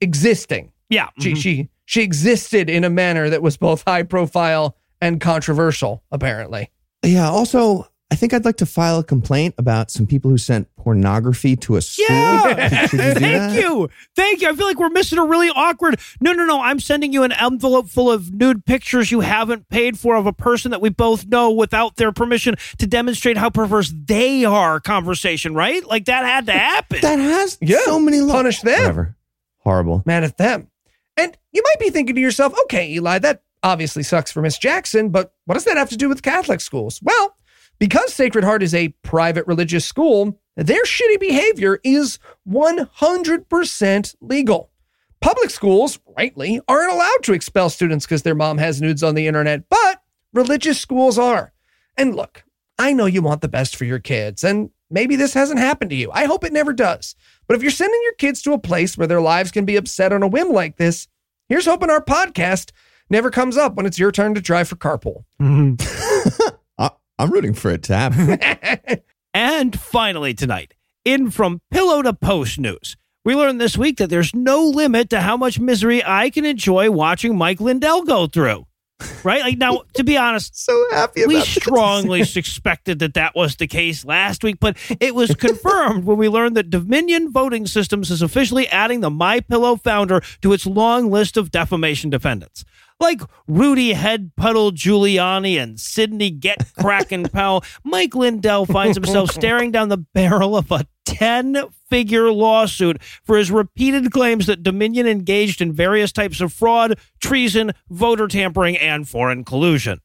[0.00, 0.72] existing.
[0.88, 1.08] Yeah.
[1.20, 1.36] She, mhm.
[1.36, 6.70] she, she existed in a manner that was both high profile and controversial, apparently.
[7.02, 7.28] Yeah.
[7.30, 11.54] Also, I think I'd like to file a complaint about some people who sent pornography
[11.56, 12.06] to a school.
[12.08, 12.82] Yeah.
[12.82, 13.60] You Thank that?
[13.60, 13.88] you.
[14.16, 14.48] Thank you.
[14.50, 16.00] I feel like we're missing a really awkward.
[16.20, 16.60] No, no, no.
[16.60, 20.32] I'm sending you an envelope full of nude pictures you haven't paid for of a
[20.32, 24.80] person that we both know without their permission to demonstrate how perverse they are.
[24.80, 25.84] Conversation, right?
[25.86, 27.00] Like that had to happen.
[27.02, 27.78] That has Yeah.
[27.84, 28.74] so many lo- Punish them.
[28.80, 29.16] Whatever.
[29.60, 30.02] Horrible.
[30.06, 30.70] mad at them.
[31.16, 35.10] And you might be thinking to yourself, okay, Eli, that obviously sucks for Miss Jackson,
[35.10, 37.00] but what does that have to do with Catholic schools?
[37.02, 37.36] Well,
[37.78, 44.70] because Sacred Heart is a private religious school, their shitty behavior is 100% legal.
[45.20, 49.26] Public schools, rightly, aren't allowed to expel students because their mom has nudes on the
[49.26, 50.02] internet, but
[50.32, 51.52] religious schools are.
[51.96, 52.44] And look,
[52.78, 55.96] I know you want the best for your kids, and maybe this hasn't happened to
[55.96, 56.10] you.
[56.12, 57.14] I hope it never does.
[57.46, 60.12] But if you're sending your kids to a place where their lives can be upset
[60.12, 61.08] on a whim like this,
[61.48, 62.72] here's hoping our podcast
[63.08, 65.24] never comes up when it's your turn to drive for carpool.
[65.40, 66.54] Mm-hmm.
[66.78, 69.00] I, I'm rooting for it to happen.
[69.32, 70.74] And finally, tonight,
[71.04, 75.20] in from pillow to post news, we learned this week that there's no limit to
[75.20, 78.66] how much misery I can enjoy watching Mike Lindell go through.
[79.24, 79.42] Right?
[79.42, 83.66] Like, now, to be honest, so happy about we strongly suspected that that was the
[83.66, 88.22] case last week, but it was confirmed when we learned that Dominion Voting Systems is
[88.22, 92.64] officially adding the My Pillow founder to its long list of defamation defendants.
[93.00, 99.70] Like Rudy Head Puddle Giuliani and Sidney Get Kraken Powell, Mike Lindell finds himself staring
[99.70, 101.56] down the barrel of a 10
[101.88, 107.72] figure lawsuit for his repeated claims that Dominion engaged in various types of fraud, treason,
[107.88, 110.00] voter tampering, and foreign collusion.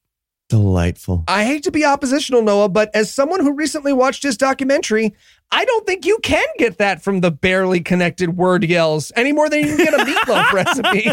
[0.48, 1.24] Delightful.
[1.28, 5.16] I hate to be oppositional, Noah, but as someone who recently watched his documentary,
[5.52, 9.50] I don't think you can get that from the barely connected word yells any more
[9.50, 11.12] than you can get a meatloaf recipe.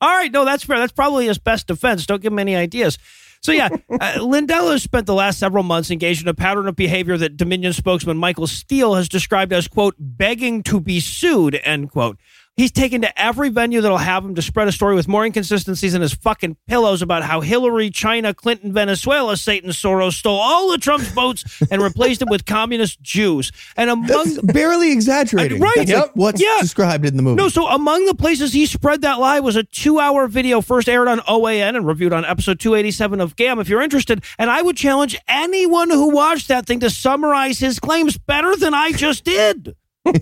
[0.00, 0.78] All right, no, that's fair.
[0.78, 2.06] That's probably his best defense.
[2.06, 2.98] Don't give him any ideas.
[3.42, 3.68] So yeah,
[4.00, 7.36] uh, Lindell has spent the last several months engaged in a pattern of behavior that
[7.36, 12.18] Dominion spokesman Michael Steele has described as quote begging to be sued end quote.
[12.56, 15.92] He's taken to every venue that'll have him to spread a story with more inconsistencies
[15.92, 20.80] than his fucking pillows about how Hillary, China, Clinton, Venezuela, Satan Soros stole all of
[20.80, 23.50] Trump's votes and replaced them with communist Jews.
[23.76, 25.60] And among That's barely exaggerating.
[25.60, 26.00] Right, That's yep.
[26.02, 26.58] like what's Yeah.
[26.60, 27.34] described in the movie.
[27.42, 30.88] No, so among the places he spread that lie was a two hour video first
[30.88, 34.22] aired on OAN and reviewed on episode 287 of GAM if you're interested.
[34.38, 38.74] And I would challenge anyone who watched that thing to summarize his claims better than
[38.74, 39.74] I just did.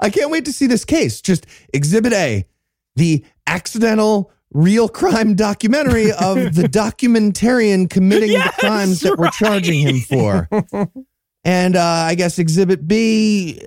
[0.00, 1.20] I can't wait to see this case.
[1.20, 2.46] Just Exhibit A,
[2.96, 9.32] the accidental real crime documentary of the documentarian committing Yes, the crimes that we're right.
[9.32, 10.48] charging him for.
[11.44, 13.60] and uh, I guess Exhibit B,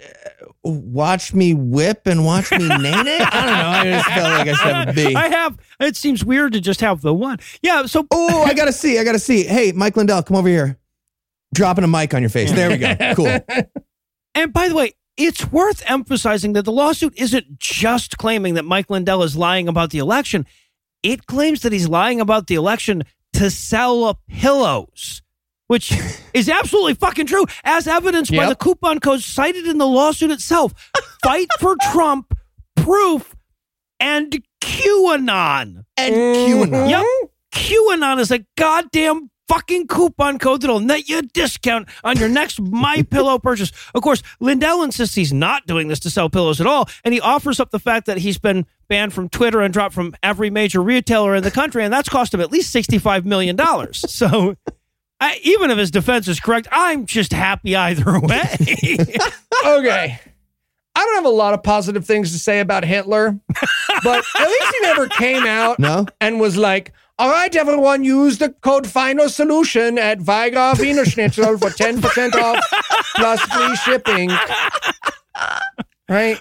[0.65, 3.21] uh, watch me whip and watch me name it.
[3.33, 3.69] I don't know.
[3.69, 5.15] I just felt like I should have B.
[5.15, 5.57] I have.
[5.81, 7.39] It seems weird to just have the one.
[7.61, 7.85] Yeah.
[7.85, 8.97] So Oh, I gotta see.
[8.97, 9.43] I gotta see.
[9.43, 10.77] Hey, Mike Lindell, come over here.
[11.53, 12.51] Dropping a mic on your face.
[12.51, 12.95] There we go.
[13.15, 13.39] Cool.
[14.35, 18.89] And by the way, it's worth emphasizing that the lawsuit isn't just claiming that Mike
[18.89, 20.45] Lindell is lying about the election.
[21.03, 23.03] It claims that he's lying about the election
[23.34, 25.22] to sell pillows,
[25.68, 25.91] which
[26.34, 30.74] is absolutely fucking true, as evidenced by the coupon codes cited in the lawsuit itself.
[31.24, 32.38] Fight for Trump,
[32.76, 33.36] proof,
[33.99, 35.84] and QAnon.
[35.97, 36.89] And QAnon.
[36.89, 37.05] Yep.
[37.53, 42.59] QAnon is a goddamn fucking coupon code that'll net you a discount on your next
[42.61, 43.71] My Pillow purchase.
[43.95, 47.21] Of course, Lindell insists he's not doing this to sell pillows at all, and he
[47.21, 50.81] offers up the fact that he's been banned from Twitter and dropped from every major
[50.81, 53.57] retailer in the country, and that's cost him at least $65 million.
[53.93, 54.55] So
[55.19, 58.43] I, even if his defense is correct, I'm just happy either way.
[59.65, 60.19] okay.
[60.95, 63.39] I don't have a lot of positive things to say about Hitler,
[64.03, 66.05] but at least he never came out No?
[66.19, 71.57] and was like, all right, everyone, use the code Final Solution at Weiger Wiener Schnitzel
[71.57, 72.63] for 10% off
[73.15, 74.32] plus free shipping.
[76.07, 76.39] Right?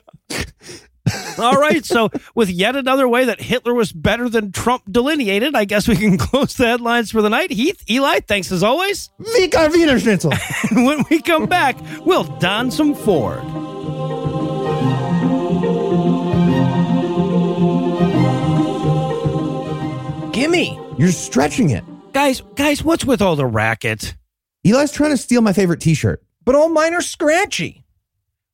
[1.39, 5.65] all right, so with yet another way that Hitler was better than Trump delineated, I
[5.65, 7.51] guess we can close the headlines for the night.
[7.51, 9.11] Heath, Eli, thanks as always.
[9.21, 10.33] Vika Wiener Schnitzel.
[10.73, 13.76] When we come back, we'll don some Ford.
[20.37, 20.79] Gimme.
[20.99, 21.83] You're stretching it.
[22.13, 24.15] Guys, guys, what's with all the racket?
[24.65, 26.23] Eli's trying to steal my favorite t-shirt.
[26.45, 27.85] But all mine are scratchy.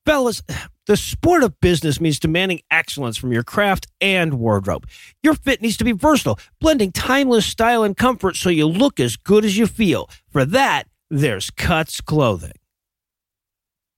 [0.07, 0.45] Fellas,
[0.87, 4.87] the sport of business means demanding excellence from your craft and wardrobe.
[5.25, 9.17] Your fit needs to be versatile, blending timeless style and comfort so you look as
[9.17, 10.09] good as you feel.
[10.31, 12.53] For that, there's Cuts Clothing.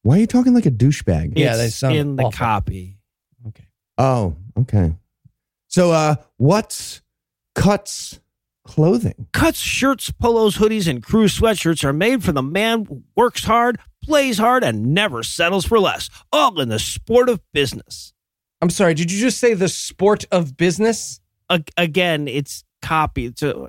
[0.05, 1.35] Why are you talking like a douchebag?
[1.37, 2.39] Yeah, It's they sound in the awful.
[2.39, 2.97] copy.
[3.99, 4.95] Oh, okay.
[5.69, 7.03] So uh what's
[7.55, 8.21] cuts
[8.65, 9.27] clothing?
[9.33, 13.79] Cuts shirts, polos, hoodies, and crew sweatshirts are made for the man who works hard,
[14.03, 16.11] plays hard, and never settles for less.
[16.33, 18.13] All in the sport of business.
[18.61, 21.21] I'm sorry, did you just say the sport of business?
[21.51, 23.33] A- again, it's copy.
[23.37, 23.69] So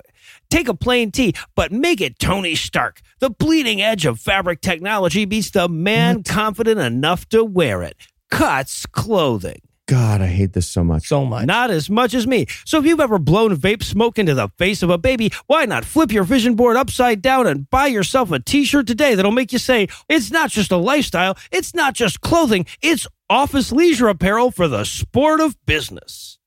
[0.50, 3.00] take a plain tee, but make it Tony Stark.
[3.18, 7.96] The bleeding edge of fabric technology beats the man confident enough to wear it.
[8.30, 9.60] Cuts clothing.
[9.86, 11.06] God, I hate this so much.
[11.06, 11.46] So much.
[11.46, 12.46] Not as much as me.
[12.64, 15.84] So if you've ever blown vape smoke into the face of a baby, why not
[15.84, 19.60] flip your vision board upside down and buy yourself a t-shirt today that'll make you
[19.60, 24.66] say, it's not just a lifestyle, it's not just clothing, it's office leisure apparel for
[24.66, 26.38] the sport of business.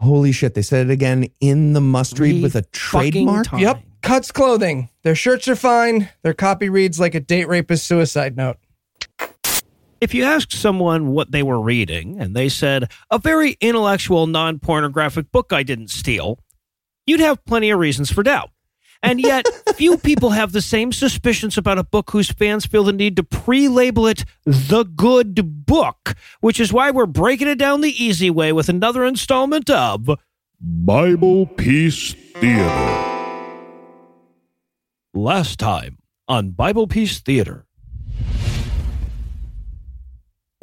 [0.00, 3.52] Holy shit, they said it again in the must read Three with a fucking trademark.
[3.52, 3.82] Yep.
[4.02, 4.90] Cuts clothing.
[5.02, 6.10] Their shirts are fine.
[6.22, 8.58] Their copy reads like a date rapist suicide note.
[10.02, 14.58] If you asked someone what they were reading and they said, a very intellectual, non
[14.58, 16.40] pornographic book I didn't steal,
[17.06, 18.50] you'd have plenty of reasons for doubt.
[19.00, 19.46] And yet,
[19.76, 23.22] few people have the same suspicions about a book whose fans feel the need to
[23.22, 28.28] pre label it the good book, which is why we're breaking it down the easy
[28.28, 30.10] way with another installment of
[30.60, 33.04] Bible Peace Theater.
[35.14, 37.66] Last Time on Bible Peace Theater.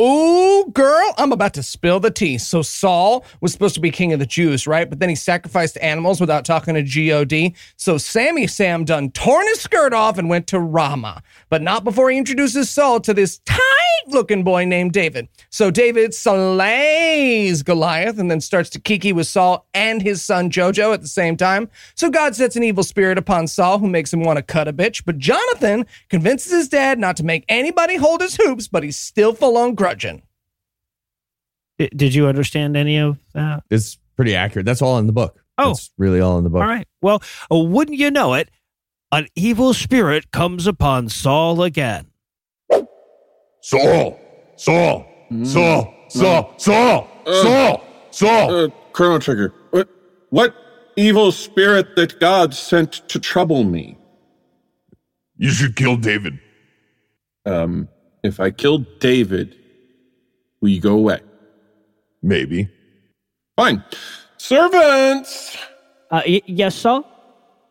[0.01, 2.37] Ooh, girl, I'm about to spill the tea.
[2.37, 4.89] So Saul was supposed to be king of the Jews, right?
[4.89, 7.53] But then he sacrificed animals without talking to God.
[7.75, 12.09] So Sammy Sam done torn his skirt off and went to Ramah, but not before
[12.09, 15.27] he introduces Saul to this tight-looking boy named David.
[15.49, 20.93] So David slays Goliath and then starts to kiki with Saul and his son Jojo
[20.93, 21.69] at the same time.
[21.95, 24.73] So God sets an evil spirit upon Saul who makes him want to cut a
[24.73, 25.03] bitch.
[25.03, 29.33] But Jonathan convinces his dad not to make anybody hold his hoops, but he's still
[29.33, 29.88] full on grudging.
[31.79, 33.63] I- Did you understand any of that?
[33.69, 34.65] It's pretty accurate.
[34.65, 35.41] That's all in the book.
[35.57, 35.69] Oh.
[35.69, 36.61] That's really all in the book.
[36.61, 36.87] All right.
[37.01, 37.21] Well,
[37.51, 38.49] uh, wouldn't you know it?
[39.11, 42.07] An evil spirit comes upon Saul again.
[43.61, 44.19] Saul!
[44.55, 45.05] Saul!
[45.43, 45.93] Saul!
[46.09, 46.53] Saul!
[46.57, 47.07] Saul!
[47.25, 47.83] Saul!
[48.11, 48.53] Saul!
[48.53, 49.53] Uh, Chrono Trigger.
[49.71, 49.89] What,
[50.29, 50.55] what
[50.95, 53.97] evil spirit that God sent to trouble me?
[55.37, 56.39] You should kill David.
[57.45, 57.87] Um,
[58.23, 59.55] if I killed David,
[60.61, 61.19] will you go away?
[62.21, 62.69] Maybe.
[63.55, 63.83] Fine.
[64.37, 65.57] Servants!
[66.11, 67.05] Uh, y- yes, Saul?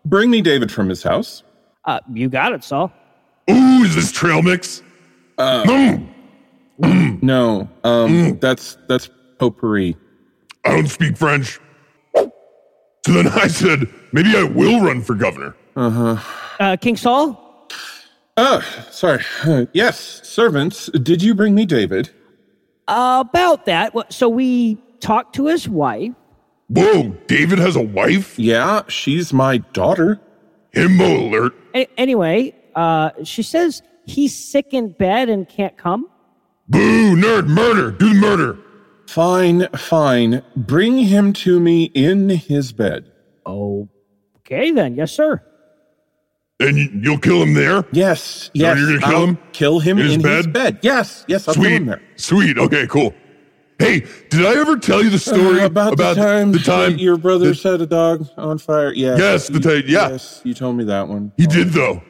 [0.05, 1.43] Bring me David from his house.
[1.85, 2.93] Uh, you got it, Saul.
[3.51, 4.83] Ooh, is this trail mix?
[5.39, 5.65] Uh,
[6.81, 9.11] Mm, no, um, that's that's
[9.41, 9.97] potpourri.
[10.65, 11.59] I don't speak French.
[12.15, 12.31] So
[13.07, 15.57] then I said, maybe I will run for governor.
[15.75, 16.17] Uh huh.
[16.61, 17.69] Uh, King Saul?
[18.37, 18.61] Uh,
[18.93, 19.25] sorry.
[19.45, 22.11] Uh, yes, servants, did you bring me David?
[22.89, 23.93] About that.
[24.13, 26.13] So we talked to his wife.
[26.69, 28.39] Whoa, David has a wife?
[28.39, 30.21] Yeah, she's my daughter.
[30.75, 31.55] Himbo alert.
[31.75, 36.09] A- anyway, uh, she says he's sick in bed and can't come.
[36.69, 38.59] Boo, nerd, murder, do the murder.
[39.07, 40.43] Fine, fine.
[40.55, 43.11] Bring him to me in his bed.
[43.47, 44.95] Okay, then.
[44.95, 45.43] Yes, sir.
[46.61, 47.85] And you, you'll kill him there?
[47.93, 48.85] Yes, you're yes.
[48.85, 49.39] gonna kill I'll him?
[49.53, 50.53] Kill him In in, his his, bed?
[50.53, 50.79] bed?
[50.83, 52.03] Yes, yes, I'll kill Sweet, him there.
[52.17, 52.59] sweet.
[52.59, 53.15] Okay, cool.
[53.79, 57.01] Hey, did I ever tell you the story Uh, about, the time, the time that
[57.01, 58.93] your brother that- set a dog on fire?
[58.93, 59.17] Yeah.
[59.17, 60.09] Yes, the you- time- yeah.
[60.11, 61.31] Yes, you told me that one.
[61.37, 62.03] He did though.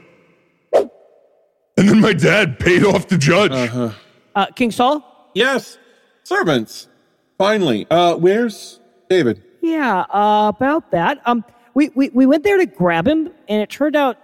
[0.73, 3.53] And then my dad paid off the judge.
[3.53, 3.91] Uh-huh.
[4.35, 5.31] Uh, King Saul?
[5.35, 5.79] Yes,
[6.25, 6.89] servants.
[7.37, 8.81] Finally, uh, where's
[9.11, 9.43] David?
[9.61, 11.21] Yeah, uh, about that.
[11.27, 11.45] Um,
[11.75, 14.17] we, we, we went there to grab him, and it turned out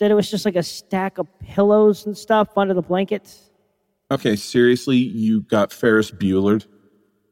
[0.00, 3.50] that it was just like a stack of pillows and stuff under the blankets.
[4.10, 6.66] Okay, seriously, you got Ferris Buellered?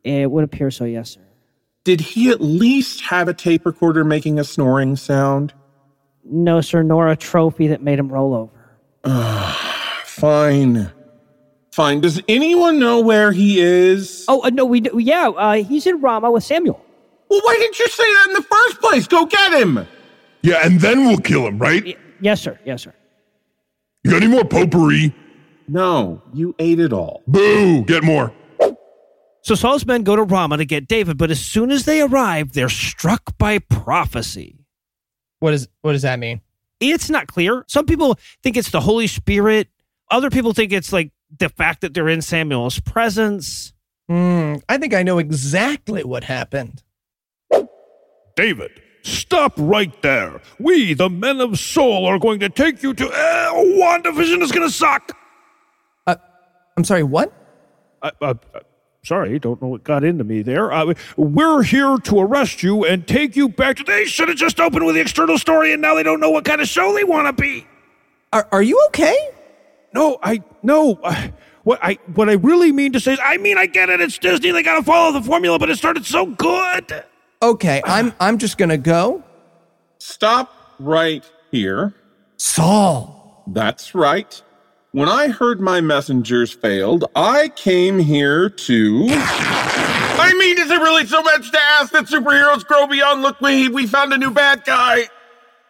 [0.04, 1.20] It would appear so, yes, sir.
[1.84, 5.52] Did he at least have a tape recorder making a snoring sound?
[6.24, 8.78] No, sir, nor a trophy that made him roll over.
[10.04, 10.92] Fine.
[11.72, 12.00] Fine.
[12.00, 14.24] Does anyone know where he is?
[14.28, 14.98] Oh, uh, no, we do.
[14.98, 16.84] Yeah, uh, he's in Rama with Samuel.
[17.30, 19.06] Well, why didn't you say that in the first place?
[19.06, 19.86] Go get him.
[20.42, 21.98] Yeah, and then we'll kill him, right?
[22.18, 22.58] Y- yes, sir.
[22.64, 22.94] Yes, sir.
[24.04, 25.14] You got any more potpourri?
[25.66, 27.22] No, you ate it all.
[27.26, 27.84] Boo!
[27.84, 28.32] Get more.
[29.42, 32.52] So Saul's men go to Ramah to get David, but as soon as they arrive,
[32.52, 34.64] they're struck by prophecy.
[35.40, 36.40] What is what does that mean?
[36.80, 37.64] It's not clear.
[37.68, 39.68] Some people think it's the Holy Spirit.
[40.10, 43.72] Other people think it's like the fact that they're in Samuel's presence.
[44.08, 46.82] Hmm, I think I know exactly what happened.
[48.36, 48.70] David,
[49.02, 50.40] stop right there.
[50.58, 53.08] We, the men of Saul, are going to take you to.
[53.08, 55.16] Uh, WandaVision is going to suck.
[56.78, 57.32] I'm sorry, what?
[58.02, 58.60] Uh, uh, uh,
[59.02, 60.72] sorry, don't know what got into me there.
[60.72, 63.82] Uh, we're here to arrest you and take you back to.
[63.84, 66.44] They should have just opened with the external story, and now they don't know what
[66.44, 67.66] kind of show they want to be.
[68.32, 69.30] Are, are you okay?
[69.92, 71.00] No, I no.
[71.02, 71.30] Uh,
[71.64, 74.00] what I what I really mean to say is, I mean, I get it.
[74.00, 74.52] It's Disney.
[74.52, 77.04] They got to follow the formula, but it started so good.
[77.42, 79.22] Okay, I'm I'm just gonna go.
[79.98, 81.94] Stop right here.
[82.36, 83.42] Saul.
[83.48, 84.40] That's right.
[84.92, 89.06] When I heard my messengers failed, I came here to.
[89.10, 93.22] I mean, is it really so much to ask that superheroes grow beyond?
[93.22, 95.08] Look, we we found a new bad guy.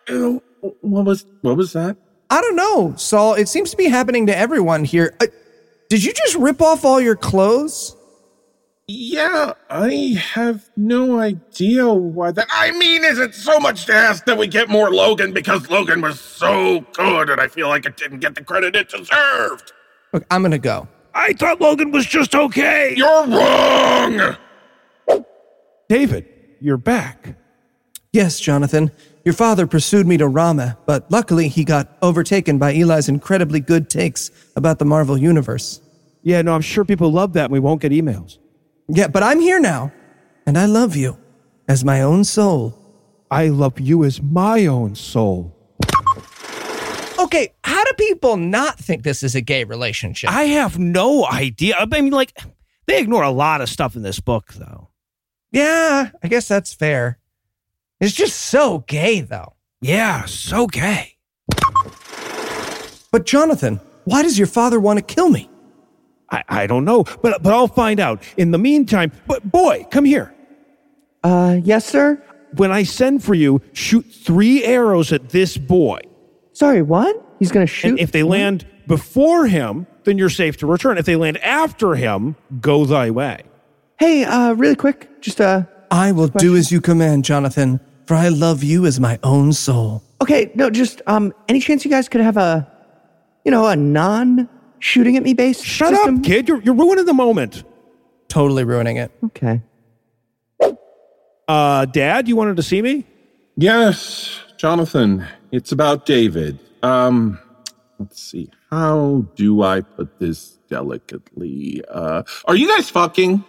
[0.09, 1.97] Ew, What was what was that?
[2.31, 3.35] I don't know, Saul.
[3.35, 5.15] It seems to be happening to everyone here.
[5.21, 5.27] Uh,
[5.89, 7.97] did you just rip off all your clothes?
[8.91, 12.47] Yeah, I have no idea why that.
[12.51, 16.01] I mean, is it so much to ask that we get more Logan because Logan
[16.01, 19.75] was so good and I feel like it didn't get the credit it deserved?
[20.15, 20.89] Look, I'm gonna go.
[21.15, 22.95] I thought Logan was just okay.
[22.97, 24.37] You're wrong!
[25.91, 26.27] David,
[26.59, 27.37] you're back.
[28.15, 28.91] Yes, Jonathan.
[29.23, 33.91] Your father pursued me to Rama, but luckily he got overtaken by Eli's incredibly good
[33.91, 35.83] takes about the Marvel Universe.
[36.23, 38.39] Yeah, no, I'm sure people love that and we won't get emails.
[38.89, 39.93] Yeah, but I'm here now,
[40.47, 41.19] and I love you
[41.69, 42.75] as my own soul.
[43.31, 45.55] I love you as my own soul.
[47.19, 50.31] Okay, how do people not think this is a gay relationship?
[50.31, 51.77] I have no idea.
[51.77, 52.39] I mean, like,
[52.87, 54.89] they ignore a lot of stuff in this book, though.
[55.51, 57.19] yeah, I guess that's fair.
[58.01, 59.55] It's just so gay, though.
[59.83, 61.17] Yeah, so gay.
[63.11, 65.51] But Jonathan, why does your father want to kill me?
[66.31, 68.23] I, I don't know, but but I'll find out.
[68.37, 70.35] In the meantime, but boy, come here.
[71.25, 72.23] Uh, yes, sir?
[72.57, 76.01] When I send for you, shoot three arrows at this boy.
[76.53, 77.25] Sorry, what?
[77.39, 77.91] He's gonna shoot?
[77.91, 80.99] And if they land before him, then you're safe to return.
[80.99, 83.43] If they land after him, go thy way.
[83.99, 88.29] Hey, uh, really quick, just, uh, I will do as you command, Jonathan, for I
[88.29, 90.03] love you as my own soul.
[90.23, 92.71] okay, no, just, um, any chance you guys could have a,
[93.45, 94.49] you know, a non
[94.79, 95.63] shooting at me base?
[95.63, 96.19] Shut system?
[96.19, 96.49] up, kid.
[96.49, 97.65] You're, you're ruining the moment.
[98.29, 99.11] Totally ruining it.
[99.25, 99.63] Okay.
[101.49, 103.07] Uh, Dad, you wanted to see me?
[103.57, 106.59] Yes, Jonathan, it's about David.
[106.83, 107.39] Um,
[107.99, 108.51] let's see.
[108.71, 111.83] How do I put this delicately?
[111.89, 113.43] Uh, are you guys fucking?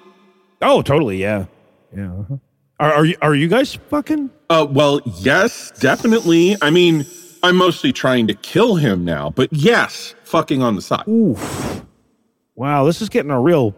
[0.62, 1.18] Oh, totally.
[1.18, 1.46] Yeah.
[1.96, 2.12] Yeah.
[2.14, 2.38] uh-huh.
[2.80, 4.30] Are, are you are you guys fucking?
[4.50, 6.56] Uh, well, yes, definitely.
[6.62, 7.06] I mean,
[7.44, 11.08] I'm mostly trying to kill him now, but yes, fucking on the side.
[11.08, 11.84] Oof.
[12.56, 13.76] Wow, this is getting a real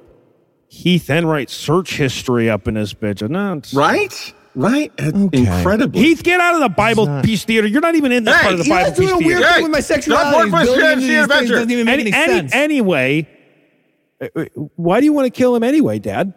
[0.68, 3.28] Heath Enright search history up in this bitch.
[3.30, 4.34] No, it's- Right?
[4.54, 4.92] Right?
[5.00, 5.38] Okay.
[5.38, 6.00] Incredible.
[6.00, 7.68] Heath, get out of the Bible not- Peace Theater.
[7.68, 9.26] You're not even in this Hey, part of the you're Bible That's doing Peace a
[9.28, 9.48] weird Theater.
[9.50, 10.36] Hey, thing with my stop sexuality.
[10.38, 11.54] working for Building Fantasy into these things Adventure.
[11.54, 12.54] doesn't even make Any, any, any- sense.
[12.56, 13.28] anyway,
[14.22, 14.46] uh, uh,
[14.76, 16.34] why do you want to kill him anyway, Dad?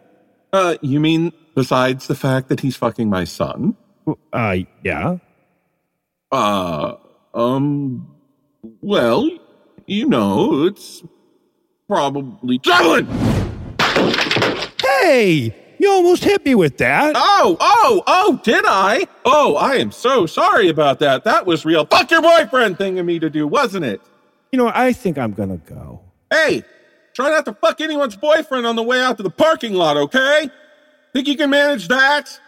[0.53, 3.75] Uh, you mean besides the fact that he's fucking my son?
[4.31, 5.17] Uh, yeah.
[6.31, 6.93] Uh,
[7.33, 8.07] um,
[8.81, 9.29] well,
[9.87, 11.03] you know, it's
[11.87, 13.07] probably Javelin!
[14.81, 17.13] Hey, you almost hit me with that.
[17.15, 19.07] Oh, oh, oh, did I?
[19.25, 21.23] Oh, I am so sorry about that.
[21.23, 24.01] That was real fuck your boyfriend thing of me to do, wasn't it?
[24.51, 26.01] You know, I think I'm gonna go.
[26.31, 26.63] Hey,
[27.13, 30.49] try not to fuck anyone's boyfriend on the way out to the parking lot, okay?
[31.13, 32.39] Think you can manage that?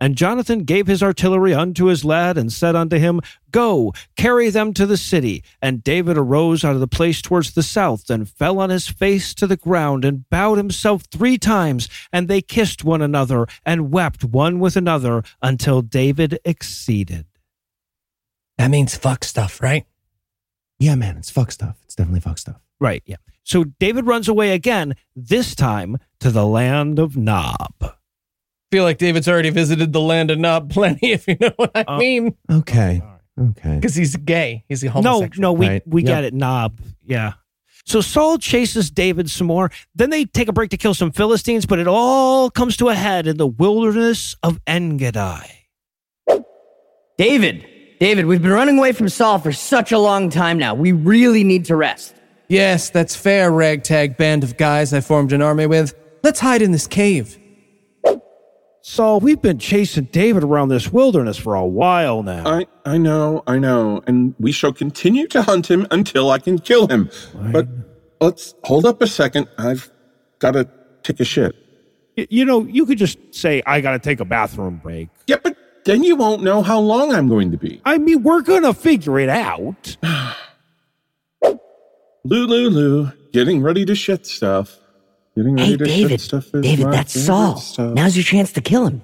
[0.00, 3.20] And Jonathan gave his artillery unto his lad, and said unto him,
[3.50, 5.42] Go, carry them to the city.
[5.62, 9.32] And David arose out of the place towards the south, and fell on his face
[9.34, 11.88] to the ground, and bowed himself three times.
[12.12, 17.26] And they kissed one another, and wept one with another, until David exceeded.
[18.58, 19.86] That means fuck stuff, right?
[20.78, 21.76] Yeah, man, it's fuck stuff.
[21.84, 22.60] It's definitely fuck stuff.
[22.78, 23.16] Right, yeah.
[23.44, 27.72] So David runs away again, this time to the land of Nob.
[28.70, 31.84] Feel like David's already visited the land of Nob plenty, if you know what I
[31.86, 31.96] Oh.
[31.98, 32.34] mean.
[32.50, 33.02] Okay.
[33.38, 33.74] Okay.
[33.76, 34.64] Because he's gay.
[34.68, 35.42] He's a No, homosexual.
[35.42, 35.82] no, we, Right.
[35.86, 36.06] we Yep.
[36.08, 36.80] get it, Nob.
[37.06, 37.32] Yeah.
[37.84, 39.70] So Saul chases David some more.
[39.94, 42.94] Then they take a break to kill some Philistines, but it all comes to a
[42.94, 45.46] head in the wilderness of Engedi.
[47.18, 47.64] David,
[48.00, 50.74] David, we've been running away from Saul for such a long time now.
[50.74, 52.14] We really need to rest.
[52.48, 55.94] Yes, that's fair, ragtag band of guys I formed an army with.
[56.22, 57.38] Let's hide in this cave.
[58.88, 62.46] Saul, we've been chasing David around this wilderness for a while now.
[62.46, 66.60] I, I know, I know, and we shall continue to hunt him until I can
[66.60, 67.10] kill him.
[67.34, 67.66] But
[68.20, 69.48] let's hold up a second.
[69.58, 69.90] I've
[70.38, 70.70] got to
[71.02, 71.56] take a shit.
[72.16, 75.08] Y- you know, you could just say, I got to take a bathroom break.
[75.26, 77.82] Yeah, but then you won't know how long I'm going to be.
[77.84, 79.96] I mean, we're going to figure it out.
[81.42, 81.56] Lulu,
[82.70, 84.78] Lulu, getting ready to shit stuff.
[85.36, 86.54] Getting ready Hey, to David, shit stuff.
[86.54, 87.56] is David, that's Saul.
[87.58, 87.94] stuff.
[87.94, 89.02] Now's your chance to kill him.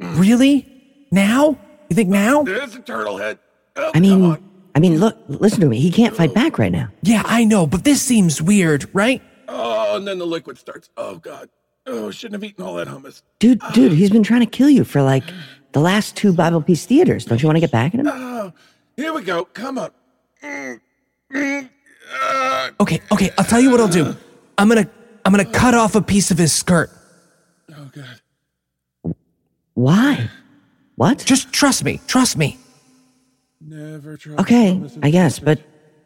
[0.00, 0.66] Really?
[1.10, 1.58] Now?
[1.88, 2.42] You think now?
[2.42, 3.38] There's a turtle head.
[3.76, 4.42] Oh, I mean.
[4.74, 5.80] I mean, look, listen to me.
[5.80, 6.88] He can't fight back right now.
[7.00, 9.22] Yeah, I know, but this seems weird, right?
[9.48, 10.90] Oh, and then the liquid starts.
[10.98, 11.48] Oh, God.
[11.86, 13.22] Oh, shouldn't have eaten all that hummus.
[13.38, 15.24] Dude, dude, he's been trying to kill you for like
[15.72, 17.24] the last two Bible Peace theaters.
[17.24, 18.08] Don't you want to get back at him?
[18.08, 18.52] Oh,
[18.96, 19.46] here we go.
[19.46, 19.90] Come on.
[20.42, 20.80] Mm,
[21.32, 21.70] mm,
[22.80, 24.14] Okay, okay, I'll tell you what I'll do.
[24.58, 24.88] I'm gonna
[25.24, 26.90] I'm gonna cut off a piece of his skirt.
[27.74, 29.14] oh, God.
[29.74, 30.30] Why?
[30.96, 31.18] What?
[31.24, 32.58] Just trust me, trust me.
[33.60, 34.36] Never try.
[34.36, 35.60] Okay, I guess, but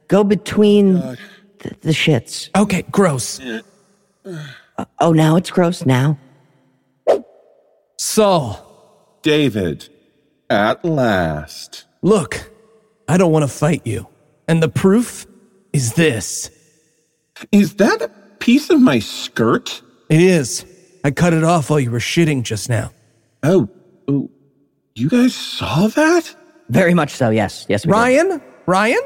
[0.08, 1.18] go between God.
[1.60, 2.48] the, the shits.
[2.56, 3.40] Okay, gross.
[4.24, 5.84] Uh, oh, now it's gross.
[5.84, 6.18] Now.
[7.98, 9.88] Saul, David,
[10.48, 11.84] at last.
[12.02, 12.50] look,
[13.06, 14.06] I don't want to fight you.
[14.48, 15.26] And the proof
[15.72, 16.50] is this.
[17.52, 18.08] Is that a
[18.38, 19.82] piece of my skirt?
[20.08, 20.64] It is.
[21.04, 22.92] I cut it off while you were shitting just now.
[23.42, 23.68] Oh,
[24.08, 24.30] oh
[24.94, 26.34] you guys saw that?
[26.68, 27.30] Very much so.
[27.30, 27.66] Yes.
[27.68, 27.86] Yes.
[27.86, 27.96] We did.
[27.96, 28.42] Ryan?
[28.66, 29.00] Ryan?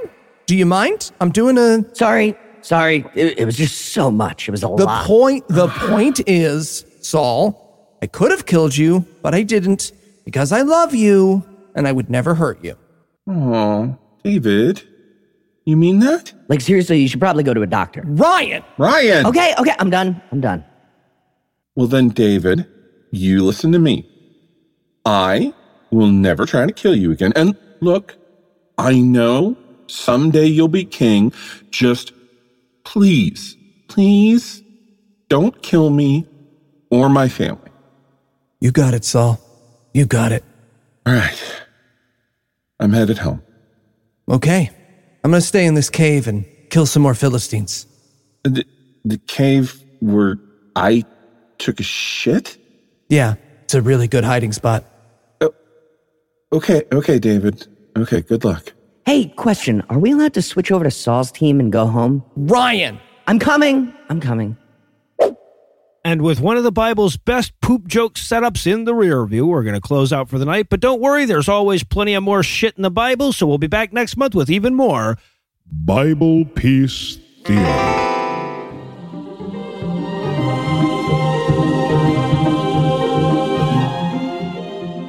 [0.47, 1.13] Do you mind?
[1.21, 1.85] I'm doing a.
[1.95, 2.37] Sorry.
[2.63, 3.05] Sorry.
[3.15, 4.49] It, it was just so much.
[4.49, 5.03] It was a The lot.
[5.03, 5.49] The point.
[5.49, 7.61] The point is, Saul.
[8.03, 9.93] I could have killed you, but I didn't
[10.25, 11.43] because I love you
[11.75, 12.77] and I would never hurt you.
[13.27, 14.83] Oh, David,
[15.65, 16.33] you mean that?
[16.49, 18.03] like seriously, you should probably go to a doctor.
[18.07, 18.63] Ryan.
[18.79, 19.27] Ryan!
[19.27, 19.55] Okay.
[19.59, 19.75] Okay.
[19.79, 20.21] I'm done.
[20.31, 20.65] I'm done.
[21.75, 22.67] Well, then, David,
[23.11, 24.09] you listen to me.
[25.05, 25.53] I
[25.91, 27.33] will never try to kill you again.
[27.35, 28.17] And look,
[28.79, 29.57] I know
[29.87, 31.33] someday you'll be king.
[31.71, 32.13] Just
[32.85, 33.57] please,
[33.89, 34.63] please
[35.29, 36.27] don't kill me
[36.91, 37.71] or my family.
[38.61, 39.41] You got it, Saul.
[39.93, 40.45] You got it.
[41.07, 41.63] All right.
[42.81, 43.43] I'm headed home.
[44.29, 44.71] Okay.
[45.25, 47.87] I'm gonna stay in this cave and kill some more Philistines.
[48.43, 48.67] The,
[49.07, 50.37] the cave where
[50.77, 51.03] I
[51.57, 52.59] took a shit?
[53.09, 54.85] Yeah, it's a really good hiding spot.
[55.41, 55.55] Oh,
[56.53, 57.67] okay, okay, David.
[57.97, 58.75] Okay, good luck.
[59.07, 59.83] Hey, question.
[59.89, 62.23] Are we allowed to switch over to Saul's team and go home?
[62.37, 63.01] Ryan!
[63.27, 63.95] I'm coming.
[64.11, 64.59] I'm coming.
[66.07, 69.63] And with one of the Bible's best poop joke setups in the rear view, we're
[69.63, 70.69] going to close out for the night.
[70.69, 73.69] But don't worry, there's always plenty of more shit in the Bible, so we'll be
[73.69, 75.17] back next month with even more
[75.67, 77.63] Bible Peace Theater.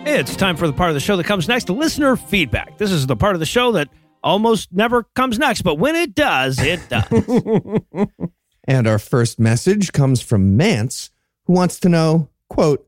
[0.08, 2.78] It's time for the part of the show that comes next listener feedback.
[2.78, 3.90] This is the part of the show that
[4.24, 8.08] almost never comes next, but when it does, it does.
[8.66, 11.12] And our first message comes from Mance,
[11.46, 12.88] who wants to know, quote,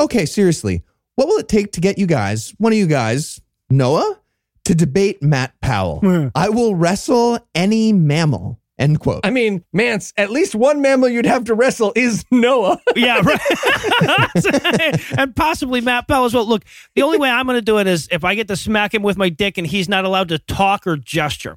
[0.00, 0.82] Okay, seriously,
[1.14, 3.40] what will it take to get you guys, one of you guys,
[3.70, 4.20] Noah,
[4.64, 6.30] to debate Matt Powell?
[6.34, 8.58] I will wrestle any mammal.
[8.78, 9.24] End quote.
[9.24, 12.78] I mean, Mance, at least one mammal you'd have to wrestle is Noah.
[12.94, 15.00] yeah, right.
[15.18, 16.46] and possibly Matt Bell as well.
[16.46, 16.62] Look,
[16.94, 19.02] the only way I'm going to do it is if I get to smack him
[19.02, 21.56] with my dick and he's not allowed to talk or gesture.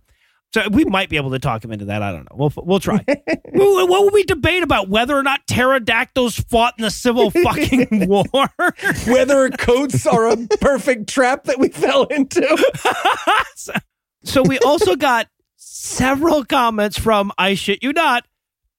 [0.51, 2.01] So we might be able to talk him into that.
[2.01, 2.35] I don't know.
[2.35, 3.03] We'll we'll try.
[3.07, 8.25] what will we debate about whether or not pterodactyls fought in the Civil fucking War?
[9.07, 12.41] Whether coats are a perfect trap that we fell into.
[13.55, 13.73] so,
[14.23, 18.25] so we also got several comments from I shit you not.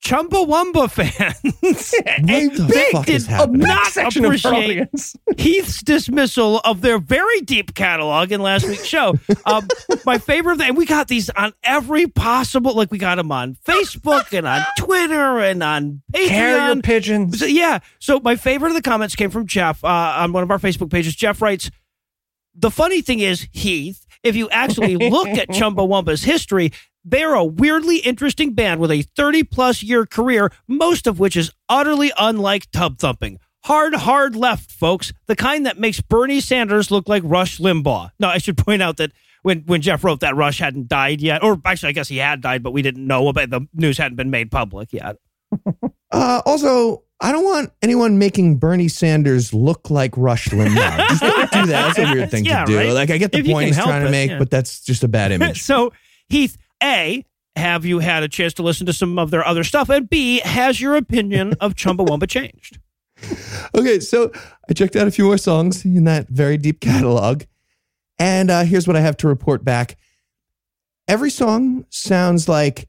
[0.02, 3.60] Chumbawamba fans What the fuck is did happening?
[3.60, 5.16] not section of our appreciate audience.
[5.36, 9.14] Heath's dismissal of their very deep catalog in last week's show.
[9.44, 9.68] Um,
[10.06, 14.36] my favorite thing, we got these on every possible, like we got them on Facebook
[14.36, 16.82] and on Twitter and on Carrier Patreon.
[16.82, 17.38] pigeons.
[17.38, 17.80] So, yeah.
[17.98, 20.90] So my favorite of the comments came from Jeff uh, on one of our Facebook
[20.90, 21.14] pages.
[21.14, 21.70] Jeff writes,
[22.54, 26.72] the funny thing is, Heath, if you actually look at Chumbawamba's history,
[27.04, 31.50] they're a weirdly interesting band with a 30 plus year career, most of which is
[31.68, 33.38] utterly unlike tub thumping.
[33.64, 35.12] Hard, hard left, folks.
[35.26, 38.10] The kind that makes Bernie Sanders look like Rush Limbaugh.
[38.18, 41.42] No, I should point out that when, when Jeff wrote that, Rush hadn't died yet.
[41.42, 43.50] Or actually, I guess he had died, but we didn't know about.
[43.50, 45.16] The news hadn't been made public yet.
[46.12, 50.96] Uh, also, I don't want anyone making Bernie Sanders look like Rush Limbaugh.
[51.08, 51.94] Just don't do that.
[51.94, 52.76] That's a weird thing Yeah, to do.
[52.78, 52.92] right?
[52.92, 54.38] Like, I get the If point he's trying to make, yeah.
[54.40, 55.62] but that's just a bad image.
[55.62, 55.92] so,
[56.28, 57.24] Heath, A,
[57.56, 59.88] have you had a chance to listen to some of their other stuff?
[59.88, 62.78] And B, has your opinion of Chumbawamba changed?
[63.74, 64.32] Okay, so
[64.68, 67.42] I checked out a few more songs in that very deep catalog.
[68.18, 69.96] And uh, here's what I have to report back.
[71.06, 72.88] Every song sounds like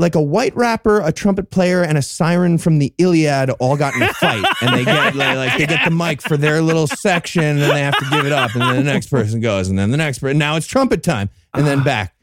[0.00, 3.96] like a white rapper, a trumpet player, and a siren from the Iliad all got
[3.96, 6.86] in a fight, and they get like, like, they get the mic for their little
[6.86, 9.68] section, and then they have to give it up, and then the next person goes,
[9.68, 10.38] and then the next person.
[10.38, 12.14] Now it's trumpet time, and then back.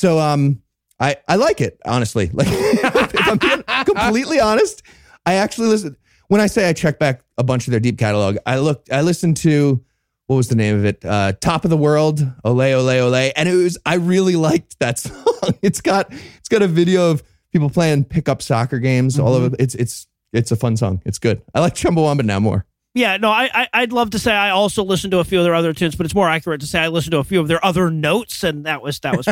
[0.00, 0.62] So um,
[0.98, 2.30] I I like it honestly.
[2.32, 4.82] Like if I'm being completely honest,
[5.26, 5.94] I actually listen.
[6.28, 9.02] When I say I check back a bunch of their deep catalog, I looked, I
[9.02, 9.84] listened to
[10.26, 11.04] what was the name of it?
[11.04, 14.98] Uh, Top of the World, Ole Ole Ole, and it was I really liked that
[15.00, 15.58] song.
[15.60, 17.22] It's got it's got a video of
[17.52, 19.54] people playing pickup soccer games all over.
[19.58, 21.02] It's it's it's a fun song.
[21.04, 21.42] It's good.
[21.54, 22.64] I like Chumbawamba now more.
[22.94, 25.44] Yeah, no, I, I I'd love to say I also listened to a few of
[25.44, 27.46] their other tunes, but it's more accurate to say I listened to a few of
[27.46, 29.26] their other notes, and that was that was.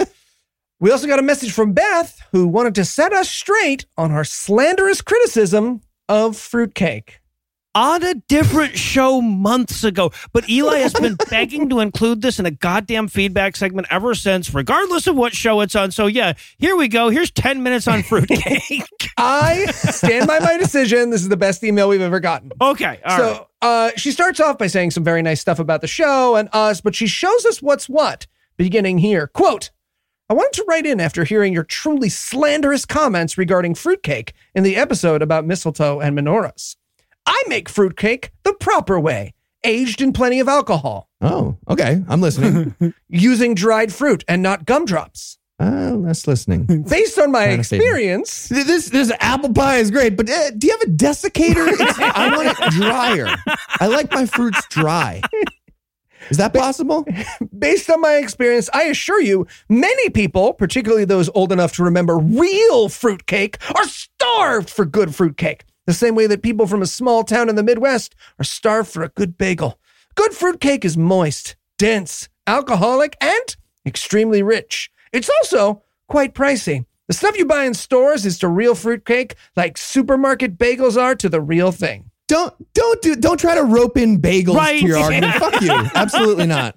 [0.84, 4.22] We also got a message from Beth who wanted to set us straight on her
[4.22, 7.20] slanderous criticism of fruitcake.
[7.74, 10.12] On a different show months ago.
[10.32, 14.52] But Eli has been begging to include this in a goddamn feedback segment ever since,
[14.52, 15.90] regardless of what show it's on.
[15.90, 17.10] So yeah, here we go.
[17.10, 18.86] Here's 10 minutes on fruitcake.
[19.16, 21.10] I stand by my decision.
[21.10, 22.52] This is the best email we've ever gotten.
[22.60, 23.00] Okay.
[23.04, 23.36] all right.
[23.36, 26.48] so uh, she starts off by saying some very nice stuff about the show and
[26.52, 29.26] us, but she shows us what's what, beginning here.
[29.26, 29.70] Quote,
[30.28, 34.76] I wanted to write in after hearing your truly slanderous comments regarding fruitcake in the
[34.76, 36.76] episode about mistletoe and menorahs.
[37.26, 42.02] I make fruitcake the proper way, aged in plenty of alcohol, Oh, okay.
[42.08, 42.74] I'm listening.
[43.08, 45.38] using dried fruit and not gumdrops.
[45.58, 46.82] uh, less listening.
[46.88, 47.80] Based on my Trying to fade.
[47.80, 51.66] experience, This this apple pie is great, but uh, do you have a desiccator?
[51.72, 53.28] It's- I want it drier.
[53.80, 55.22] I like my fruits dry.
[56.30, 57.06] Is that possible?
[57.58, 62.16] based on my experience, I assure you, many people, particularly those old enough to remember
[62.18, 65.64] real fruitcake, are starved for good fruitcake.
[65.86, 69.02] The same way that people from a small town in the Midwest are starved for
[69.02, 69.78] a good bagel.
[70.14, 74.90] Good fruitcake is moist, dense, alcoholic, and extremely rich.
[75.12, 76.86] It's also quite pricey.
[77.08, 81.28] The stuff you buy in stores is to real fruitcake like supermarket bagels are to
[81.28, 82.10] the real thing.
[82.28, 84.80] Don't don't do don't try to rope in bagels Right.
[84.80, 85.34] to your argument.
[85.34, 85.70] Fuck you.
[85.94, 86.74] Absolutely not.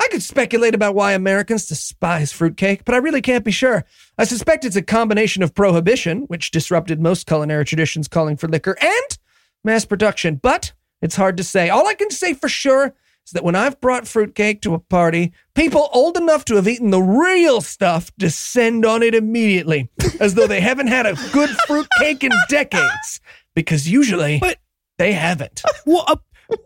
[0.00, 3.84] I could speculate about why Americans despise fruitcake, but I really can't be sure.
[4.16, 8.76] I suspect it's a combination of prohibition, which disrupted most culinary traditions calling for liquor,
[8.80, 9.18] and
[9.64, 10.36] mass production.
[10.36, 10.72] But
[11.02, 11.68] it's hard to say.
[11.68, 12.94] All I can say for sure
[13.26, 16.90] is that when I've brought fruitcake to a party, people old enough to have eaten
[16.90, 19.90] the real stuff descend on it immediately,
[20.20, 23.20] as though they haven't had a good fruitcake in decades,
[23.54, 24.58] because usually But-
[24.96, 25.62] they haven't.
[25.86, 26.16] Well, uh,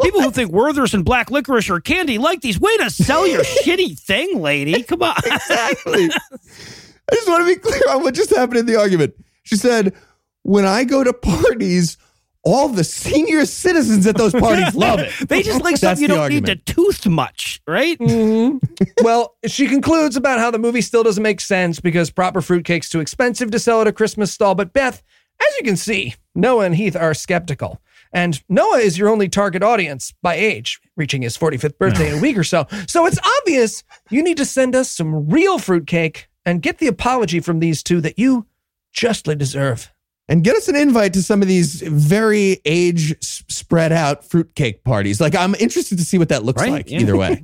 [0.03, 2.61] people who think Werther's and black licorice are candy like these.
[2.61, 4.83] Way to sell your shitty thing, lady.
[4.83, 5.17] Come on.
[5.25, 6.11] Exactly.
[7.11, 9.15] I just want to be clear on what just happened in the argument.
[9.43, 9.95] She said,
[10.43, 11.99] "When I go to parties,
[12.45, 16.29] all the senior citizens at those parties love it." They just like stuff you don't
[16.31, 17.99] need to tooth much, right?
[17.99, 18.59] Mm-hmm.
[19.03, 23.01] well, she concludes about how the movie still doesn't make sense because proper fruitcake's too
[23.01, 24.55] expensive to sell at a Christmas stall.
[24.55, 25.03] But Beth,
[25.41, 27.81] as you can see, Noah and Heath are skeptical.
[28.13, 32.21] And Noah is your only target audience by age, reaching his 45th birthday in a
[32.21, 32.67] week or so.
[32.87, 37.41] So it's obvious you need to send us some real fruitcake and get the apology
[37.41, 38.47] from these two that you
[38.93, 39.91] justly deserve.
[40.29, 45.21] and get us an invite to some of these very age spread out fruitcake parties.
[45.21, 47.01] Like I'm interested to see what that looks Right, like yeah.
[47.01, 47.43] either way.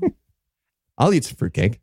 [0.99, 1.81] I'll eat some fruitcake.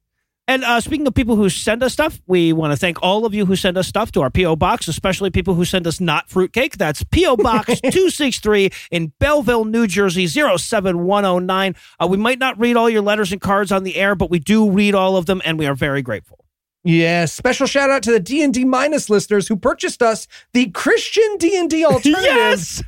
[0.47, 3.33] And uh, speaking of people who send us stuff, we want to thank all of
[3.33, 4.55] you who send us stuff to our P.O.
[4.55, 6.77] Box, especially people who send us not fruitcake.
[6.77, 7.37] That's P.O.
[7.37, 11.75] Box 263 in Belleville, New Jersey, 07109.
[11.99, 14.37] Uh, we might not read all your letters and cards on the air, but we
[14.37, 16.45] do read all of them, and we are very grateful.
[16.83, 21.83] Yes, special shout out to the D&D minus listeners who purchased us the Christian D&D
[21.85, 22.83] alternative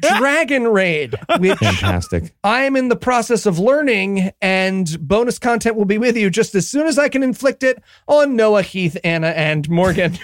[0.00, 2.34] Dragon Raid, which Fantastic.
[2.44, 6.54] I am in the process of learning, and bonus content will be with you just
[6.54, 10.18] as soon as I can inflict it on Noah, Heath, Anna, and Morgan.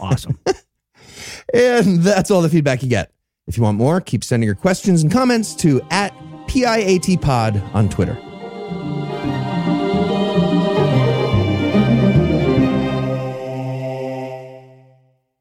[0.00, 0.38] Awesome.
[1.52, 3.12] And that's all the feedback you get.
[3.46, 6.12] If you want more, keep sending your questions and comments to at
[6.48, 8.18] PIAT Pod on Twitter.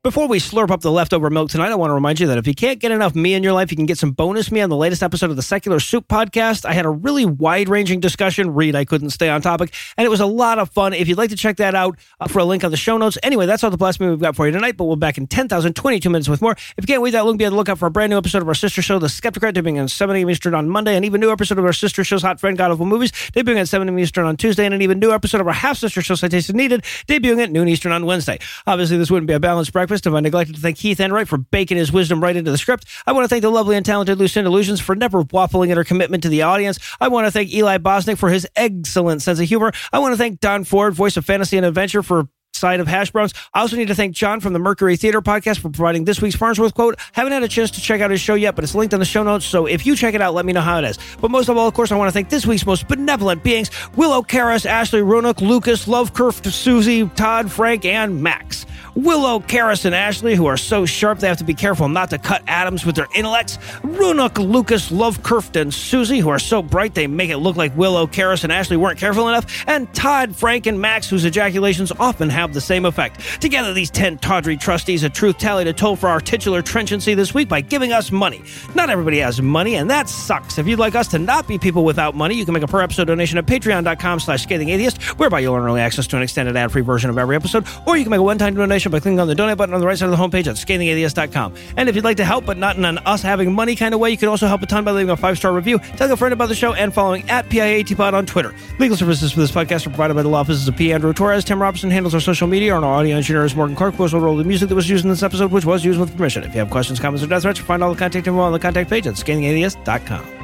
[0.04, 2.46] Before we slurp up the leftover milk tonight, I want to remind you that if
[2.46, 4.70] you can't get enough me in your life, you can get some bonus me on
[4.70, 6.66] the latest episode of the Secular Soup podcast.
[6.66, 8.54] I had a really wide ranging discussion.
[8.54, 10.92] Read, I couldn't stay on topic, and it was a lot of fun.
[10.92, 13.18] If you'd like to check that out uh, for a link on the show notes.
[13.24, 15.18] Anyway, that's all the blast me we've got for you tonight, but we'll be back
[15.18, 16.52] in 10,022 minutes with more.
[16.52, 18.42] If you can't wait that long, be on the lookout for a brand new episode
[18.42, 20.30] of our sister show, The Skepticrat, debuting on 7 a.m.
[20.30, 22.86] Eastern on Monday, an even new episode of our sister show's Hot Friend God Awful
[22.86, 23.98] Movies, debuting at 7 a.m.
[23.98, 26.82] Eastern on Tuesday, and an even new episode of our half sister show, Citation Needed,
[27.08, 28.38] debuting at noon Eastern on Wednesday.
[28.68, 31.38] Obviously, this wouldn't be a balanced breakfast if I neglected to thank Heath Enright for
[31.38, 32.86] baking his wisdom right into the script.
[33.06, 35.84] I want to thank the lovely and talented Lucinda Illusions for never waffling in her
[35.84, 36.80] commitment to the audience.
[37.00, 39.72] I want to thank Eli Bosnick for his excellent sense of humor.
[39.92, 43.12] I want to thank Don Ford, voice of fantasy and adventure, for side of hash
[43.12, 43.34] browns.
[43.54, 46.36] I also need to thank John from the Mercury Theater podcast for providing this week's
[46.36, 47.00] Farnsworth quote.
[47.12, 49.06] Haven't had a chance to check out his show yet, but it's linked in the
[49.06, 49.46] show notes.
[49.46, 51.00] So if you check it out, let me know how it is.
[51.20, 53.72] But most of all, of course, I want to thank this week's most benevolent beings:
[53.96, 58.66] Willow, Karras, Ashley, Roanoke, Lucas, Lovecurft, Susie, Todd, Frank, and Max.
[58.96, 62.20] Willow, Karras, and Ashley, who are so sharp they have to be careful not to
[62.20, 63.58] cut atoms with their intellects.
[63.84, 68.06] Roanoke, Lucas, Lovecurft, and Susie, who are so bright they make it look like Willow,
[68.06, 69.64] Karras, and Ashley weren't careful enough.
[69.68, 73.20] And Todd, Frank, and Max, whose ejaculations often have have the same effect.
[73.42, 77.34] Together, these 10 tawdry trustees of truth tallied a toll for our titular trenchancy this
[77.34, 78.44] week by giving us money.
[78.76, 80.58] Not everybody has money, and that sucks.
[80.58, 82.82] If you'd like us to not be people without money, you can make a per
[82.82, 86.82] episode donation at patreon.com slash scathingatheist, whereby you'll earn early access to an extended ad-free
[86.82, 89.36] version of every episode, or you can make a one-time donation by clicking on the
[89.36, 91.56] donate button on the right side of the homepage at scathingatheist.com.
[91.78, 94.00] And if you'd like to help, but not in an us having money kind of
[94.00, 96.34] way, you can also help a ton by leaving a five-star review, telling a friend
[96.34, 98.54] about the show, and following at PIATPod on Twitter.
[98.80, 100.92] Legal services for this podcast are provided by the law offices of P.
[100.92, 101.46] Andrew Torres.
[101.46, 104.40] Tim Robinson handles our social media, and our audio engineer is Morgan Clarke, also rolled
[104.40, 106.44] the music that was used in this episode, which was used with permission.
[106.44, 108.60] If you have questions, comments, or death threats, find all the contact info on the
[108.60, 110.40] contact page at scathingatheist.com.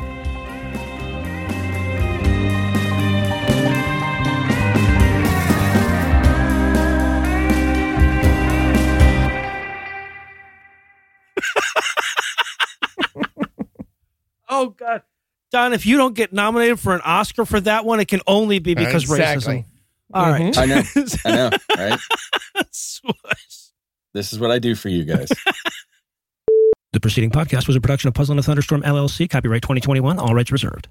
[14.51, 15.03] Oh God,
[15.51, 15.73] Don!
[15.73, 18.73] If you don't get nominated for an Oscar for that one, it can only be
[18.73, 19.59] because Exactly.
[19.59, 19.65] racism.
[20.13, 20.59] All right, mm-hmm.
[20.59, 20.83] I know.
[21.25, 21.99] I know, right?
[24.11, 25.29] This is what I do for you guys.
[26.91, 30.33] The preceding podcast was a production of Puzzle in a Thunderstorm LLC, copyright 2021, all
[30.33, 30.89] rights reserved.